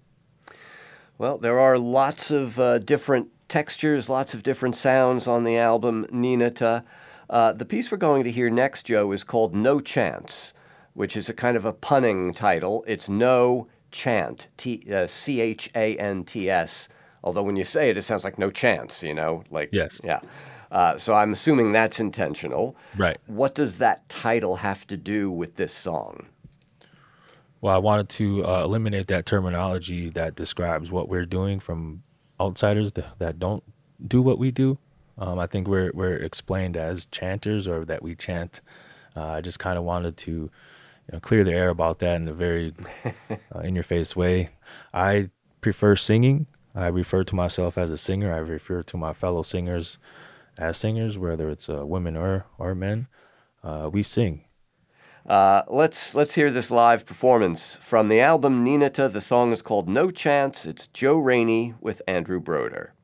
Well, 1.19 1.37
there 1.37 1.61
are 1.61 1.77
lots 1.79 2.31
of 2.31 2.59
uh, 2.59 2.79
different 2.79 3.29
textures, 3.49 4.09
lots 4.09 4.33
of 4.33 4.43
different 4.43 4.75
sounds 4.75 5.29
on 5.29 5.45
the 5.45 5.59
album 5.59 6.07
Niineta. 6.11 6.83
Uh, 7.29 7.53
the 7.53 7.67
piece 7.67 7.91
we're 7.91 7.99
going 7.99 8.25
to 8.25 8.31
hear 8.31 8.49
next, 8.49 8.87
Joe, 8.87 9.13
is 9.13 9.23
called 9.23 9.55
No 9.55 9.81
Chance, 9.81 10.55
which 10.95 11.17
is 11.17 11.29
a 11.29 11.35
kind 11.35 11.57
of 11.57 11.65
a 11.65 11.73
punning 11.73 12.33
title. 12.33 12.85
It's 12.87 13.09
No 13.09 13.69
Chant, 13.91 14.49
T 14.57 14.87
uh, 14.93 15.07
C 15.07 15.41
H 15.41 15.71
A 15.75 15.97
N 15.99 16.25
T 16.25 16.51
S. 16.51 16.89
Although 17.23 17.43
when 17.43 17.57
you 17.57 17.65
say 17.65 17.91
it, 17.91 17.97
it 17.97 18.03
sounds 18.03 18.25
like 18.25 18.39
no 18.39 18.51
chance, 18.51 19.03
you 19.03 19.15
know? 19.15 19.45
Like, 19.51 19.69
Yes. 19.73 20.01
Yeah. 20.03 20.21
Uh, 20.71 20.97
so 20.97 21.15
I'm 21.15 21.33
assuming 21.33 21.73
that's 21.73 21.99
intentional. 22.01 22.77
Right. 22.97 23.19
What 23.27 23.55
does 23.55 23.77
that 23.77 24.09
title 24.09 24.57
have 24.57 24.87
to 24.87 24.97
do 24.97 25.31
with 25.31 25.57
this 25.57 25.73
song? 25.73 26.29
Well, 27.61 27.75
I 27.75 27.79
wanted 27.79 28.09
to 28.11 28.47
uh, 28.47 28.65
eliminate 28.65 29.09
that 29.09 29.27
terminology 29.27 30.11
that 30.11 30.35
describes 30.35 30.91
what 30.91 31.09
we're 31.09 31.27
doing 31.27 31.61
from 31.61 32.03
outsiders 32.41 32.93
that, 32.93 33.19
that 33.19 33.39
don't 33.39 33.63
do 34.07 34.23
what 34.23 34.39
we 34.39 34.51
do. 34.51 34.79
Um, 35.19 35.39
I 35.39 35.47
think 35.47 35.69
we're 35.69 35.91
we're 35.93 36.17
explained 36.17 36.79
as 36.79 37.05
chanters 37.07 37.69
or 37.69 37.85
that 37.85 38.03
we 38.03 38.15
chant. 38.15 38.63
Uh, 39.15 39.27
I 39.27 39.41
just 39.43 39.59
kind 39.59 39.77
of 39.77 39.85
wanted 39.85 40.17
to, 40.19 40.51
you 41.09 41.13
know, 41.15 41.21
clear 41.21 41.45
the 41.45 41.53
air 41.53 41.69
about 41.69 41.99
that 42.01 42.17
in 42.17 42.29
a 42.29 42.33
very 42.33 42.75
uh, 43.55 43.61
in-your-face 43.61 44.15
way. 44.17 44.49
I 44.93 45.31
prefer 45.61 45.97
singing. 45.97 46.47
I 46.75 46.87
refer 46.87 47.25
to 47.25 47.35
myself 47.35 47.77
as 47.77 47.91
a 47.91 47.99
singer. 47.99 48.33
I 48.33 48.39
refer 48.39 48.83
to 48.83 48.97
my 48.97 49.13
fellow 49.13 49.43
singers 49.43 49.99
as 50.59 50.77
singers, 50.77 51.19
whether 51.19 51.49
it's 51.49 51.69
uh, 51.69 51.85
women 51.85 52.17
or 52.17 52.47
or 52.59 52.75
men. 52.75 53.09
Uh, 53.63 53.91
we 53.93 54.03
sing. 54.03 54.45
Uh, 55.27 55.63
let's 55.69 56.15
let's 56.15 56.35
hear 56.35 56.51
this 56.51 56.71
live 56.71 57.05
performance 57.05 57.77
from 57.77 58.09
the 58.09 58.21
album 58.21 58.65
Niineta. 58.65 59.13
The 59.13 59.21
song 59.21 59.53
is 59.53 59.63
called 59.63 59.89
No 59.89 60.11
Chance. 60.11 60.67
It's 60.67 60.87
Joe 60.89 61.19
Rainey 61.19 61.75
with 61.81 62.03
Andrew 62.07 62.41
Broder. 62.41 62.95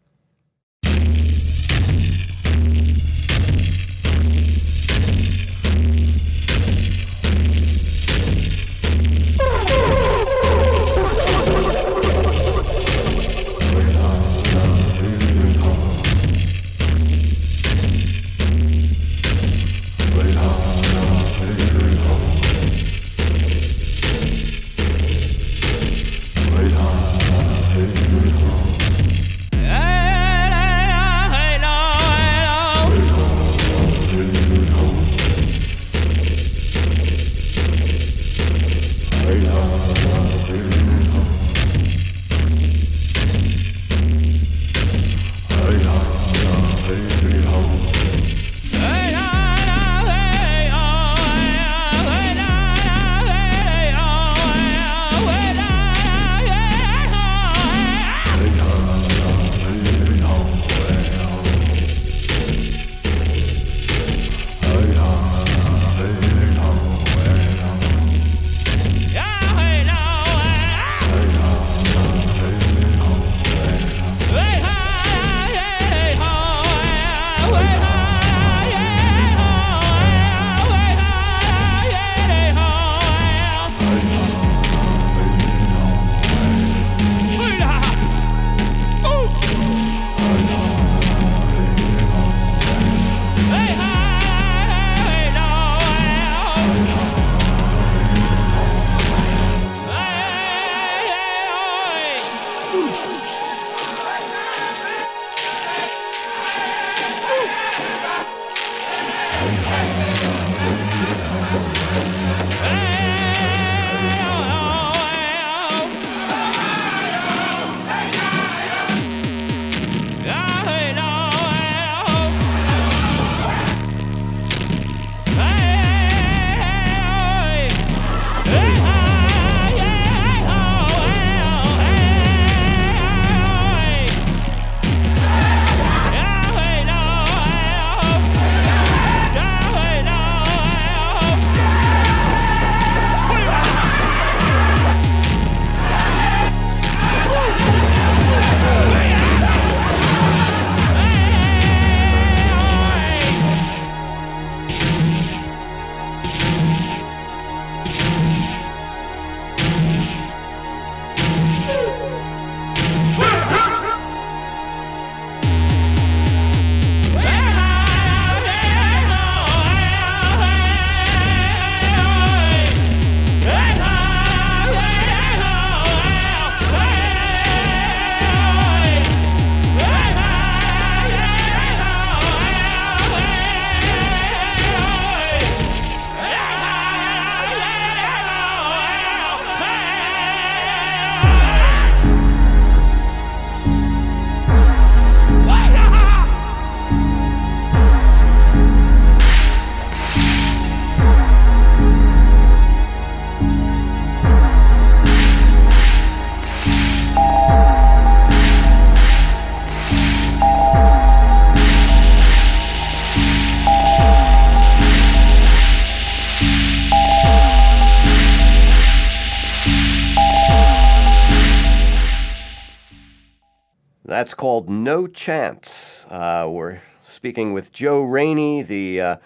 Called 224.37 224.69
No 224.69 225.07
Chance. 225.07 226.07
Uh, 226.11 226.47
we're 226.51 226.83
speaking 227.07 227.55
with 227.55 227.73
Joe 227.73 228.03
Rainey, 228.03 228.63
the 228.63 229.01
uh, 229.01 229.17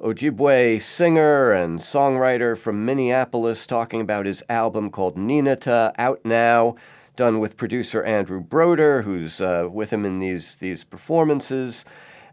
Ojibwe 0.00 0.80
singer 0.80 1.52
and 1.52 1.78
songwriter 1.78 2.56
from 2.56 2.86
Minneapolis, 2.86 3.66
talking 3.66 4.00
about 4.00 4.24
his 4.24 4.42
album 4.48 4.90
called 4.90 5.16
Niineta, 5.18 5.92
out 5.98 6.24
now, 6.24 6.76
done 7.14 7.40
with 7.40 7.58
producer 7.58 8.04
Andrew 8.04 8.40
Broder, 8.40 9.02
who's 9.02 9.42
uh, 9.42 9.68
with 9.70 9.92
him 9.92 10.06
in 10.06 10.18
these 10.18 10.56
these 10.56 10.82
performances. 10.82 11.84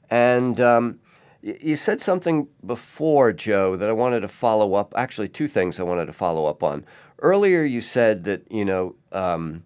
And 0.10 0.62
um, 0.62 1.00
you 1.42 1.76
said 1.76 2.00
something 2.00 2.48
before, 2.66 3.34
Joe, 3.34 3.76
that 3.76 3.90
I 3.90 3.94
wanted 3.94 4.22
to 4.22 4.30
follow 4.30 4.76
up. 4.76 4.94
Actually, 4.96 5.28
two 5.28 5.50
things 5.50 5.82
I 5.82 5.84
wanted 5.84 6.06
to 6.06 6.14
follow 6.14 6.46
up 6.46 6.64
on. 6.64 6.86
Earlier, 7.20 7.64
you 7.64 7.82
said 7.82 8.24
that 8.24 8.50
you 8.50 8.64
know 8.64 8.96
um, 9.12 9.66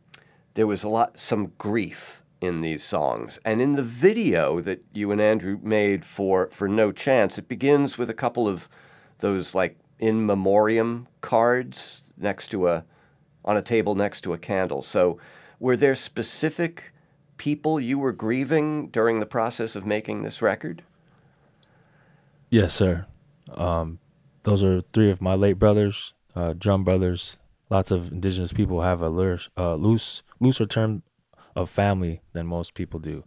there 0.56 0.66
was 0.66 0.84
a 0.84 0.90
lot, 0.90 1.20
some 1.20 1.52
grief 1.60 2.24
in 2.42 2.62
these 2.62 2.84
songs, 2.84 3.40
and 3.46 3.62
in 3.62 3.74
the 3.74 3.84
video 3.84 4.62
that 4.62 4.84
you 4.94 5.12
and 5.12 5.22
Andrew 5.22 5.60
made 5.62 6.06
for 6.06 6.50
for 6.52 6.68
No 6.68 6.92
Chance, 6.92 7.38
it 7.38 7.48
begins 7.48 7.98
with 7.98 8.10
a 8.10 8.14
couple 8.14 8.48
of 8.48 8.68
those 9.20 9.56
like 9.56 9.78
in 10.00 10.26
memoriam 10.26 11.08
cards 11.22 12.04
next 12.18 12.50
to 12.50 12.68
a 12.68 12.84
on 13.44 13.58
a 13.58 13.62
table 13.62 13.96
next 13.96 14.22
to 14.22 14.34
a 14.34 14.38
candle. 14.38 14.82
So, 14.82 15.20
were 15.60 15.78
there 15.78 15.96
specific 15.96 16.92
people 17.38 17.80
you 17.80 18.00
were 18.00 18.12
grieving 18.12 18.88
during 18.90 19.20
the 19.20 19.26
process 19.26 19.76
of 19.76 19.86
making 19.86 20.24
this 20.24 20.42
record? 20.42 20.82
Yes, 22.50 22.74
sir. 22.74 23.06
Um, 23.54 24.00
those 24.44 24.64
are 24.64 24.82
three 24.94 25.10
of 25.12 25.22
my 25.22 25.36
late 25.36 25.60
brothers, 25.60 26.14
uh, 26.36 26.54
drum 26.58 26.84
brothers. 26.84 27.38
Lots 27.70 27.92
of 27.92 28.12
indigenous 28.12 28.54
people 28.54 28.82
have 28.82 29.02
a 29.02 29.10
loose, 29.10 29.50
uh, 29.58 29.76
loose, 29.76 30.24
looser 30.40 30.66
term 30.66 31.04
of 31.56 31.70
family 31.70 32.22
than 32.34 32.48
most 32.48 32.74
people 32.74 33.00
do. 33.00 33.24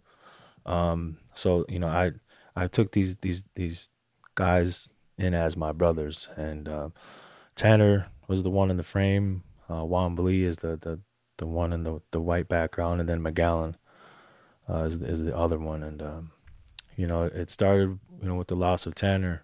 Um, 0.65 1.17
so 1.33 1.65
you 1.69 1.79
know, 1.79 1.87
I 1.87 2.11
I 2.55 2.67
took 2.67 2.91
these 2.91 3.15
these 3.17 3.43
these 3.55 3.89
guys 4.35 4.91
in 5.17 5.33
as 5.33 5.57
my 5.57 5.71
brothers, 5.71 6.29
and 6.37 6.67
uh, 6.67 6.89
Tanner 7.55 8.07
was 8.27 8.43
the 8.43 8.49
one 8.49 8.71
in 8.71 8.77
the 8.77 8.83
frame. 8.83 9.43
Uh, 9.69 9.85
is 10.27 10.57
the, 10.57 10.77
the 10.77 10.99
the 11.37 11.47
one 11.47 11.73
in 11.73 11.83
the 11.83 12.01
the 12.11 12.21
white 12.21 12.47
background, 12.47 12.99
and 12.99 13.09
then 13.09 13.21
McGowan 13.21 13.75
uh, 14.69 14.83
is 14.83 14.95
is 14.95 15.23
the 15.23 15.35
other 15.35 15.57
one, 15.57 15.83
and 15.83 16.01
um, 16.01 16.31
you 16.95 17.07
know, 17.07 17.23
it 17.23 17.49
started 17.49 17.99
you 18.21 18.27
know 18.27 18.35
with 18.35 18.47
the 18.47 18.55
loss 18.55 18.85
of 18.85 18.95
Tanner. 18.95 19.43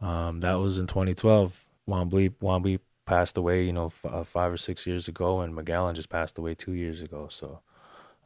Um, 0.00 0.40
that 0.40 0.54
was 0.54 0.78
in 0.78 0.86
2012. 0.86 1.64
Wambly 1.88 2.30
Wambly 2.42 2.80
passed 3.06 3.36
away, 3.36 3.64
you 3.64 3.72
know, 3.72 3.86
f- 3.86 4.04
uh, 4.04 4.24
five 4.24 4.52
or 4.52 4.56
six 4.56 4.86
years 4.86 5.08
ago, 5.08 5.40
and 5.40 5.54
McGowan 5.54 5.94
just 5.94 6.08
passed 6.08 6.38
away 6.38 6.54
two 6.54 6.72
years 6.72 7.02
ago. 7.02 7.28
So, 7.30 7.60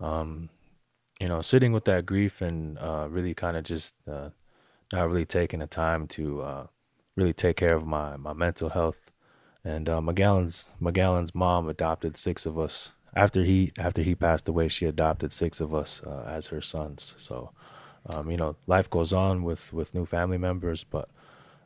um, 0.00 0.48
you 1.20 1.28
know, 1.28 1.42
sitting 1.42 1.72
with 1.72 1.84
that 1.84 2.06
grief 2.06 2.40
and 2.40 2.78
uh, 2.78 3.06
really 3.10 3.34
kind 3.34 3.56
of 3.56 3.64
just 3.64 3.94
uh, 4.10 4.30
not 4.92 5.08
really 5.08 5.26
taking 5.26 5.60
the 5.60 5.66
time 5.66 6.06
to 6.08 6.42
uh, 6.42 6.66
really 7.16 7.32
take 7.32 7.56
care 7.56 7.74
of 7.74 7.86
my 7.86 8.16
my 8.16 8.32
mental 8.32 8.70
health. 8.70 9.10
And 9.62 9.88
uh, 9.88 10.00
McGowan's 10.00 11.34
mom 11.34 11.68
adopted 11.68 12.16
six 12.16 12.46
of 12.46 12.58
us 12.58 12.94
after 13.14 13.42
he 13.42 13.72
after 13.78 14.02
he 14.02 14.14
passed 14.14 14.48
away. 14.48 14.68
She 14.68 14.86
adopted 14.86 15.32
six 15.32 15.60
of 15.60 15.74
us 15.74 16.02
uh, 16.04 16.24
as 16.26 16.46
her 16.48 16.60
sons. 16.62 17.14
So, 17.18 17.50
um, 18.06 18.30
you 18.30 18.36
know, 18.36 18.56
life 18.66 18.88
goes 18.88 19.12
on 19.12 19.42
with 19.42 19.72
with 19.72 19.94
new 19.94 20.06
family 20.06 20.38
members, 20.38 20.84
but 20.84 21.08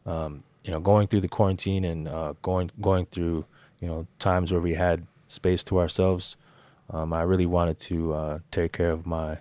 um, 0.06 0.42
you 0.64 0.72
know, 0.72 0.80
going 0.80 1.06
through 1.06 1.20
the 1.20 1.28
quarantine 1.28 1.84
and 1.84 2.08
uh, 2.08 2.34
going 2.42 2.70
going 2.80 3.06
through 3.06 3.44
you 3.80 3.88
know 3.88 4.06
times 4.18 4.50
where 4.50 4.60
we 4.60 4.74
had 4.74 5.06
space 5.28 5.62
to 5.64 5.78
ourselves, 5.78 6.36
um, 6.90 7.12
I 7.12 7.22
really 7.22 7.46
wanted 7.46 7.78
to 7.80 8.12
uh, 8.12 8.38
take 8.50 8.72
care 8.72 8.90
of 8.90 9.06
my 9.06 9.38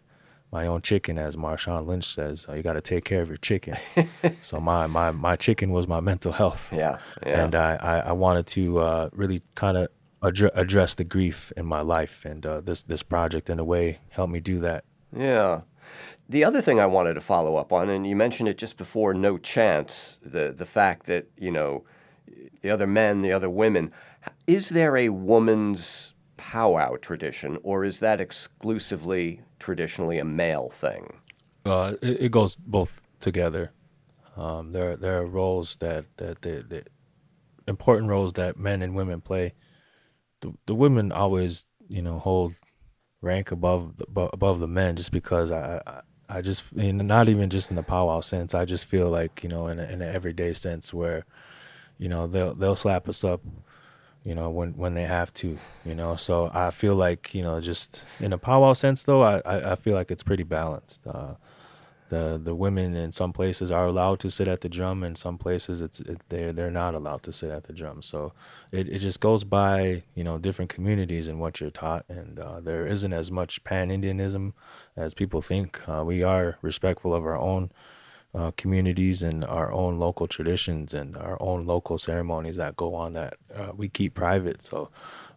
my 0.52 0.68
own 0.68 0.84
chicken, 0.84 1.18
as 1.18 1.36
Marshawn 1.36 1.88
Lynch 1.88 2.06
says. 2.06 2.46
Uh, 2.48 2.54
you 2.54 2.62
got 2.62 2.74
to 2.74 2.82
take 2.82 3.06
care 3.06 3.24
of 3.24 3.28
your 3.28 3.38
chicken. 3.38 3.76
so 4.42 4.60
my 4.60 4.88
my 4.88 5.12
my 5.12 5.36
chicken 5.36 5.72
was 5.72 5.88
my 5.88 6.00
mental 6.00 6.32
health. 6.32 6.72
Yeah, 6.72 7.00
yeah. 7.26 7.44
And 7.44 7.56
I 7.56 7.76
I, 7.76 8.00
I 8.00 8.12
wanted 8.12 8.46
to 8.48 8.80
uh, 8.80 9.10
really 9.12 9.42
kind 9.56 9.78
of 9.78 9.88
addre- 10.22 10.52
address 10.54 10.96
the 10.96 11.04
grief 11.04 11.52
in 11.58 11.66
my 11.66 11.82
life, 11.82 12.24
and 12.26 12.46
uh, 12.46 12.62
this 12.62 12.84
this 12.84 13.04
project 13.04 13.50
in 13.50 13.60
a 13.60 13.64
way 13.64 14.00
helped 14.10 14.32
me 14.32 14.40
do 14.40 14.60
that. 14.60 14.86
Yeah. 15.16 15.62
The 16.30 16.46
other 16.46 16.62
thing 16.62 16.80
I 16.80 16.86
wanted 16.86 17.16
to 17.16 17.22
follow 17.22 17.58
up 17.58 17.74
on, 17.74 17.90
and 17.90 18.08
you 18.08 18.16
mentioned 18.16 18.48
it 18.48 18.58
just 18.58 18.78
before, 18.78 19.14
no 19.14 19.38
chance, 19.38 20.20
the 20.24 20.54
the 20.56 20.66
fact 20.66 21.08
that 21.08 21.28
you 21.38 21.52
know, 21.52 21.84
the 22.62 22.70
other 22.70 22.88
men, 22.88 23.22
the 23.22 23.34
other 23.34 23.50
women, 23.50 23.92
is 24.48 24.70
there 24.70 24.96
a 24.96 25.10
woman's 25.10 26.13
powwow 26.52 26.98
tradition, 26.98 27.58
or 27.64 27.86
is 27.86 28.00
that 28.00 28.20
exclusively 28.20 29.42
traditionally 29.60 30.20
a 30.20 30.26
male 30.26 30.70
thing? 30.70 31.14
Uh, 31.66 31.94
it, 32.02 32.24
it 32.26 32.32
goes 32.32 32.58
both 32.58 33.02
together. 33.22 33.72
Um, 34.36 34.74
there 34.74 34.98
there 34.98 35.22
are 35.22 35.26
roles 35.26 35.78
that 35.78 36.06
that 36.18 36.42
the, 36.42 36.84
important 37.66 38.10
roles 38.10 38.34
that 38.34 38.60
men 38.60 38.82
and 38.82 38.94
women 38.94 39.22
play. 39.22 39.54
The 40.42 40.52
the 40.66 40.76
women 40.76 41.14
always 41.14 41.66
you 41.88 42.02
know 42.02 42.20
hold 42.20 42.54
rank 43.22 43.52
above 43.52 43.96
the, 43.96 44.06
above 44.34 44.60
the 44.60 44.68
men 44.68 44.96
just 44.96 45.12
because 45.12 45.50
I. 45.52 45.82
I 45.88 46.02
I 46.30 46.42
just, 46.42 46.74
not 46.76 47.30
even 47.30 47.50
just 47.50 47.70
in 47.70 47.76
the 47.76 47.84
powwow 47.84 48.22
sense. 48.22 48.56
I 48.56 48.66
just 48.66 48.86
feel 48.86 49.10
like, 49.10 49.44
you 49.44 49.50
know, 49.50 49.68
in 49.68 49.78
a, 49.78 49.84
in 49.84 50.02
an 50.02 50.16
everyday 50.16 50.54
sense, 50.54 50.94
where, 50.94 51.26
you 52.00 52.10
know, 52.10 52.28
they'll 52.28 52.56
they'll 52.56 52.78
slap 52.78 53.08
us 53.10 53.24
up, 53.24 53.42
you 54.24 54.36
know, 54.36 54.50
when 54.50 54.74
when 54.78 54.94
they 54.94 55.04
have 55.04 55.34
to, 55.36 55.58
you 55.86 55.96
know. 55.96 56.16
So 56.16 56.50
I 56.54 56.70
feel 56.72 56.96
like, 56.96 57.34
you 57.34 57.44
know, 57.44 57.60
just 57.62 58.06
in 58.20 58.34
a 58.34 58.38
powwow 58.38 58.74
sense, 58.74 59.04
though, 59.04 59.22
I 59.24 59.42
I, 59.46 59.72
I 59.72 59.76
feel 59.76 59.96
like 59.96 60.12
it's 60.12 60.24
pretty 60.24 60.44
balanced. 60.44 61.06
Uh, 61.06 61.36
the 62.10 62.40
the 62.42 62.54
women 62.54 62.96
in 62.96 63.12
some 63.12 63.34
places 63.34 63.72
are 63.72 63.88
allowed 63.88 64.20
to 64.20 64.30
sit 64.30 64.48
at 64.48 64.62
the 64.62 64.70
drum, 64.70 65.04
and 65.04 65.18
some 65.18 65.38
places 65.38 65.82
it's 65.82 66.00
it, 66.02 66.22
they're 66.30 66.54
they're 66.54 66.72
not 66.72 66.94
allowed 66.94 67.24
to 67.24 67.32
sit 67.32 67.50
at 67.50 67.64
the 67.64 67.74
drum. 67.74 68.02
So 68.02 68.34
it, 68.72 68.88
it 68.88 69.00
just 69.00 69.20
goes 69.20 69.44
by 69.44 70.04
you 70.16 70.24
know 70.24 70.38
different 70.38 70.70
communities 70.70 71.28
and 71.28 71.40
what 71.40 71.60
you're 71.60 71.72
taught, 71.72 72.06
and 72.10 72.40
uh, 72.40 72.60
there 72.60 72.86
isn't 72.86 73.14
as 73.14 73.32
much 73.32 73.64
pan 73.64 73.90
Indianism 73.90 74.54
as 74.96 75.14
people 75.14 75.42
think. 75.42 75.82
Uh, 75.90 76.04
we 76.06 76.24
are 76.24 76.58
respectful 76.62 77.14
of 77.16 77.26
our 77.26 77.38
own. 77.38 77.72
Uh, 78.36 78.50
communities 78.58 79.22
and 79.22 79.46
our 79.46 79.72
own 79.72 80.00
local 80.00 80.28
traditions 80.28 80.96
and 80.96 81.16
our 81.18 81.38
own 81.40 81.68
local 81.68 82.00
ceremonies 82.00 82.56
that 82.56 82.76
go 82.76 82.96
on 82.96 83.14
that 83.14 83.36
uh, 83.54 83.72
we 83.78 83.88
keep 83.88 84.16
private. 84.16 84.64
So 84.64 84.90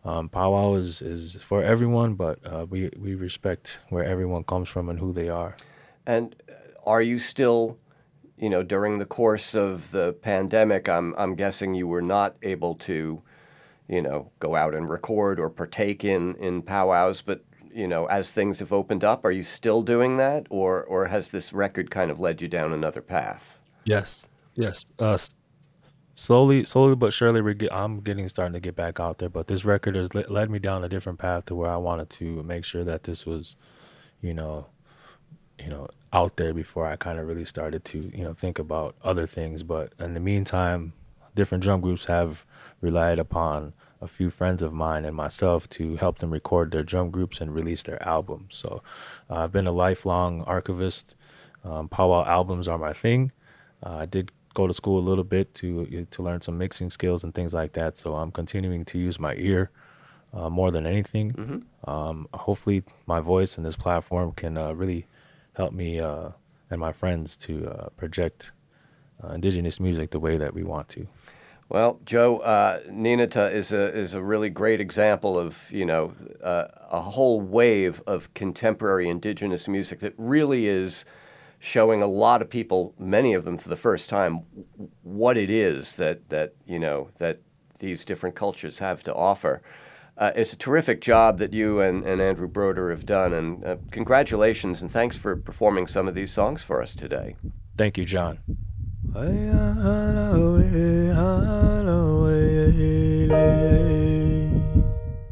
um, 0.03 0.31
powwow 0.31 0.77
is, 0.77 1.03
is 1.03 1.37
for 1.43 1.63
everyone, 1.63 2.15
but 2.15 2.39
uh, 2.47 2.65
we, 2.71 2.89
we 2.97 3.15
respect 3.15 3.81
where 3.91 4.03
everyone 4.03 4.45
comes 4.45 4.71
from 4.71 4.89
and 4.89 4.99
who 4.99 5.13
they 5.13 5.29
are. 5.29 5.55
And 6.07 6.35
uh, 6.49 6.53
are 6.91 7.03
you 7.03 7.19
still, 7.19 7.77
you 8.39 8.49
know, 8.49 8.63
during 8.63 8.99
the 8.99 9.05
course 9.05 9.55
of 9.55 9.91
the 9.91 10.15
pandemic, 10.23 10.89
I'm, 10.89 11.15
I'm 11.19 11.35
guessing 11.35 11.75
you 11.75 11.87
were 11.87 12.01
not 12.17 12.37
able 12.43 12.77
to, 12.77 13.21
you 13.89 14.01
know, 14.01 14.31
go 14.39 14.55
out 14.55 14.75
and 14.75 14.89
record 14.89 15.39
or 15.39 15.51
partake 15.51 16.05
in, 16.05 16.35
in 16.37 16.63
powwows, 16.63 17.21
but 17.21 17.45
you 17.77 17.87
know, 17.87 18.07
as 18.07 18.33
things 18.33 18.59
have 18.61 18.73
opened 18.73 19.05
up, 19.05 19.25
are 19.25 19.31
you 19.31 19.43
still 19.43 19.83
doing 19.83 20.17
that, 20.17 20.47
or 20.49 20.83
or 20.85 21.07
has 21.07 21.31
this 21.31 21.53
record 21.53 21.91
kind 21.91 22.11
of 22.11 22.19
led 22.19 22.41
you 22.41 22.49
down 22.49 22.73
another 22.73 23.03
path? 23.03 23.59
Yes, 23.85 24.29
yes. 24.55 24.87
Uh, 24.99 25.19
slowly, 26.15 26.65
slowly 26.65 26.97
but 26.97 27.13
surely, 27.13 27.55
get, 27.55 27.73
I'm 27.73 28.01
getting 28.01 28.29
starting 28.29 28.55
to 28.55 28.61
get 28.61 28.77
back 28.77 28.99
out 28.99 29.19
there. 29.19 29.29
But 29.29 29.47
this 29.47 29.67
record 29.67 29.95
has 29.95 30.15
led, 30.15 30.31
led 30.31 30.51
me 30.51 30.59
down 30.59 30.85
a 30.85 30.89
different 30.89 31.19
path 31.19 31.45
to 31.47 31.55
where 31.55 31.71
I 31.71 31.77
wanted 31.77 32.09
to 32.11 32.43
make 32.43 32.65
sure 32.65 32.83
that 32.85 33.05
this 33.05 33.27
was, 33.27 33.57
you 34.23 34.33
know, 34.33 34.67
you 35.59 35.69
know, 35.69 35.89
out 36.15 36.37
there 36.39 36.55
before 36.55 36.87
I 36.87 36.97
kind 36.97 37.19
of 37.19 37.27
really 37.27 37.45
started 37.45 37.85
to, 37.87 38.11
you 38.15 38.25
know, 38.25 38.33
think 38.33 38.59
about 38.59 38.97
other 39.05 39.27
things. 39.27 39.63
But 39.63 39.93
in 39.99 40.15
the 40.15 40.21
meantime, 40.21 40.95
different 41.35 41.63
drum 41.63 41.83
groups 41.83 42.07
have 42.07 42.47
relied 42.81 43.19
upon 43.19 43.75
a 44.01 44.09
few 44.09 44.31
friends 44.31 44.63
of 44.63 44.73
mine 44.73 45.05
and 45.05 45.17
myself 45.17 45.69
to 45.71 45.97
help 45.97 46.19
them 46.19 46.31
record 46.31 46.71
their 46.71 46.83
drum 46.83 47.11
groups 47.11 47.41
and 47.41 47.55
release 47.55 47.83
their 47.83 48.03
albums. 48.07 48.57
So 48.57 48.83
uh, 49.31 49.37
I've 49.37 49.53
been 49.53 49.67
a 49.67 49.73
lifelong 49.73 50.43
archivist. 50.43 51.17
Um, 51.65 51.89
powwow 51.89 52.25
albums 52.25 52.69
are 52.69 52.79
my 52.79 52.93
thing. 52.93 53.33
Uh, 53.85 53.97
I 53.97 54.07
did 54.07 54.33
go 54.55 54.67
to 54.67 54.75
school 54.75 54.99
a 54.99 55.07
little 55.09 55.25
bit 55.25 55.55
to 55.55 56.07
to 56.11 56.23
learn 56.23 56.41
some 56.41 56.57
mixing 56.57 56.91
skills 56.91 57.25
and 57.25 57.35
things 57.35 57.53
like 57.55 57.73
that. 57.73 57.97
So 57.97 58.15
I'm 58.15 58.31
continuing 58.31 58.85
to 58.87 58.99
use 58.99 59.19
my 59.19 59.35
ear 59.37 59.71
uh, 60.33 60.51
more 60.51 60.71
than 60.71 60.87
anything. 60.87 61.33
Mm-hmm. 61.33 61.91
Um, 61.91 62.29
hopefully, 62.35 62.83
my 63.07 63.21
voice 63.21 63.57
and 63.57 63.67
this 63.67 63.77
platform 63.77 64.33
can 64.33 64.57
uh, 64.57 64.73
really 64.73 65.07
help 65.55 65.73
me 65.73 66.01
uh, 66.01 66.31
and 66.71 66.81
my 66.81 66.93
friends 66.93 67.37
to 67.39 67.69
uh, 67.69 67.89
project 67.97 68.53
indigenous 69.33 69.81
music 69.81 70.11
the 70.11 70.21
way 70.21 70.37
that 70.37 70.53
we 70.53 70.63
want 70.63 70.89
to. 70.91 71.07
Well, 71.69 72.01
Joe, 72.05 72.39
uh, 72.39 72.81
Niineta 72.89 73.53
is 73.53 73.73
a 73.73 73.93
is 73.93 74.15
a 74.15 74.23
really 74.23 74.51
great 74.51 74.81
example 74.81 75.39
of 75.39 75.71
you 75.71 75.85
know 75.85 76.15
uh, 76.43 76.67
a 76.91 77.01
whole 77.01 77.41
wave 77.41 78.01
of 78.07 78.33
contemporary 78.35 79.09
indigenous 79.09 79.67
music 79.67 79.99
that 80.01 80.15
really 80.17 80.69
is 80.69 81.05
showing 81.59 82.03
a 82.03 82.07
lot 82.07 82.43
of 82.43 82.49
people, 82.49 82.95
many 82.99 83.35
of 83.35 83.45
them 83.45 83.59
for 83.59 83.69
the 83.69 83.77
first 83.77 84.09
time, 84.09 84.43
what 85.03 85.37
it 85.37 85.51
is 85.51 85.97
that 85.97 86.29
that 86.29 86.55
you 86.67 86.79
know 86.79 87.09
that 87.19 87.41
these 87.79 88.05
different 88.05 88.37
cultures 88.37 88.79
have 88.79 89.03
to 89.03 89.15
offer. 89.15 89.61
Uh, 90.19 90.33
it's 90.35 90.53
a 90.55 90.57
terrific 90.57 91.03
job 91.03 91.39
that 91.39 91.53
you 91.53 91.81
and, 91.81 92.07
and 92.07 92.23
Andrew 92.23 92.49
Broder 92.49 92.91
have 92.91 93.05
done, 93.05 93.35
and 93.35 93.65
uh, 93.65 93.77
congratulations 93.91 94.83
and 94.83 94.91
thanks 94.91 95.17
for 95.17 95.37
performing 95.37 95.87
some 95.87 96.09
of 96.09 96.15
these 96.15 96.33
songs 96.33 96.63
for 96.63 96.81
us 96.81 96.95
today. 96.95 97.37
Thank 97.77 97.99
you, 97.99 98.05
John. 98.07 98.39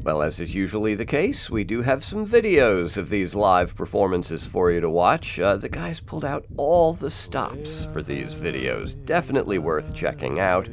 Well, 0.03 0.22
as 0.22 0.41
is 0.41 0.55
usually 0.55 0.95
the 0.95 1.05
case, 1.05 1.51
we 1.51 1.64
do 1.64 1.82
have 1.82 2.03
some 2.03 2.26
videos 2.26 2.97
of 2.97 3.11
these 3.11 3.35
live 3.35 3.76
performances 3.76 4.47
for 4.47 4.70
you 4.70 4.80
to 4.80 4.89
watch. 4.89 5.39
Uh, 5.39 5.57
the 5.57 5.68
guys 5.68 6.01
pulled 6.01 6.24
out 6.24 6.47
all 6.57 6.95
the 6.95 7.11
stops 7.11 7.87
for 7.93 8.03
these 8.03 8.35
videos. 8.35 8.95
Definitely 9.05 9.59
worth 9.59 9.95
checking 9.95 10.41
out 10.41 10.68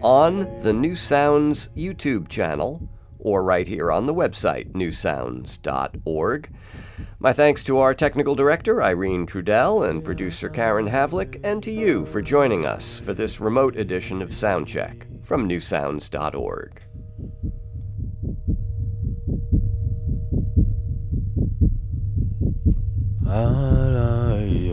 on 0.00 0.62
the 0.62 0.72
New 0.72 0.96
Sounds 0.96 1.70
YouTube 1.76 2.28
channel 2.28 2.88
or 3.20 3.44
right 3.44 3.68
here 3.68 3.92
on 3.92 4.06
the 4.06 4.14
website, 4.14 4.72
newsounds.org. 4.72 6.50
My 7.18 7.32
thanks 7.32 7.64
to 7.64 7.78
our 7.78 7.94
technical 7.94 8.34
director, 8.34 8.82
Irene 8.82 9.26
Trudel, 9.26 9.88
and 9.88 10.04
producer 10.04 10.48
Karen 10.48 10.88
Havlick, 10.88 11.40
and 11.42 11.62
to 11.62 11.70
you 11.70 12.06
for 12.06 12.22
joining 12.22 12.64
us 12.64 12.98
for 12.98 13.12
this 13.14 13.40
remote 13.40 13.76
edition 13.76 14.22
of 14.22 14.30
Soundcheck 14.30 15.24
from 15.24 15.48
newsounds.org. 15.48 16.82
I 23.26 24.72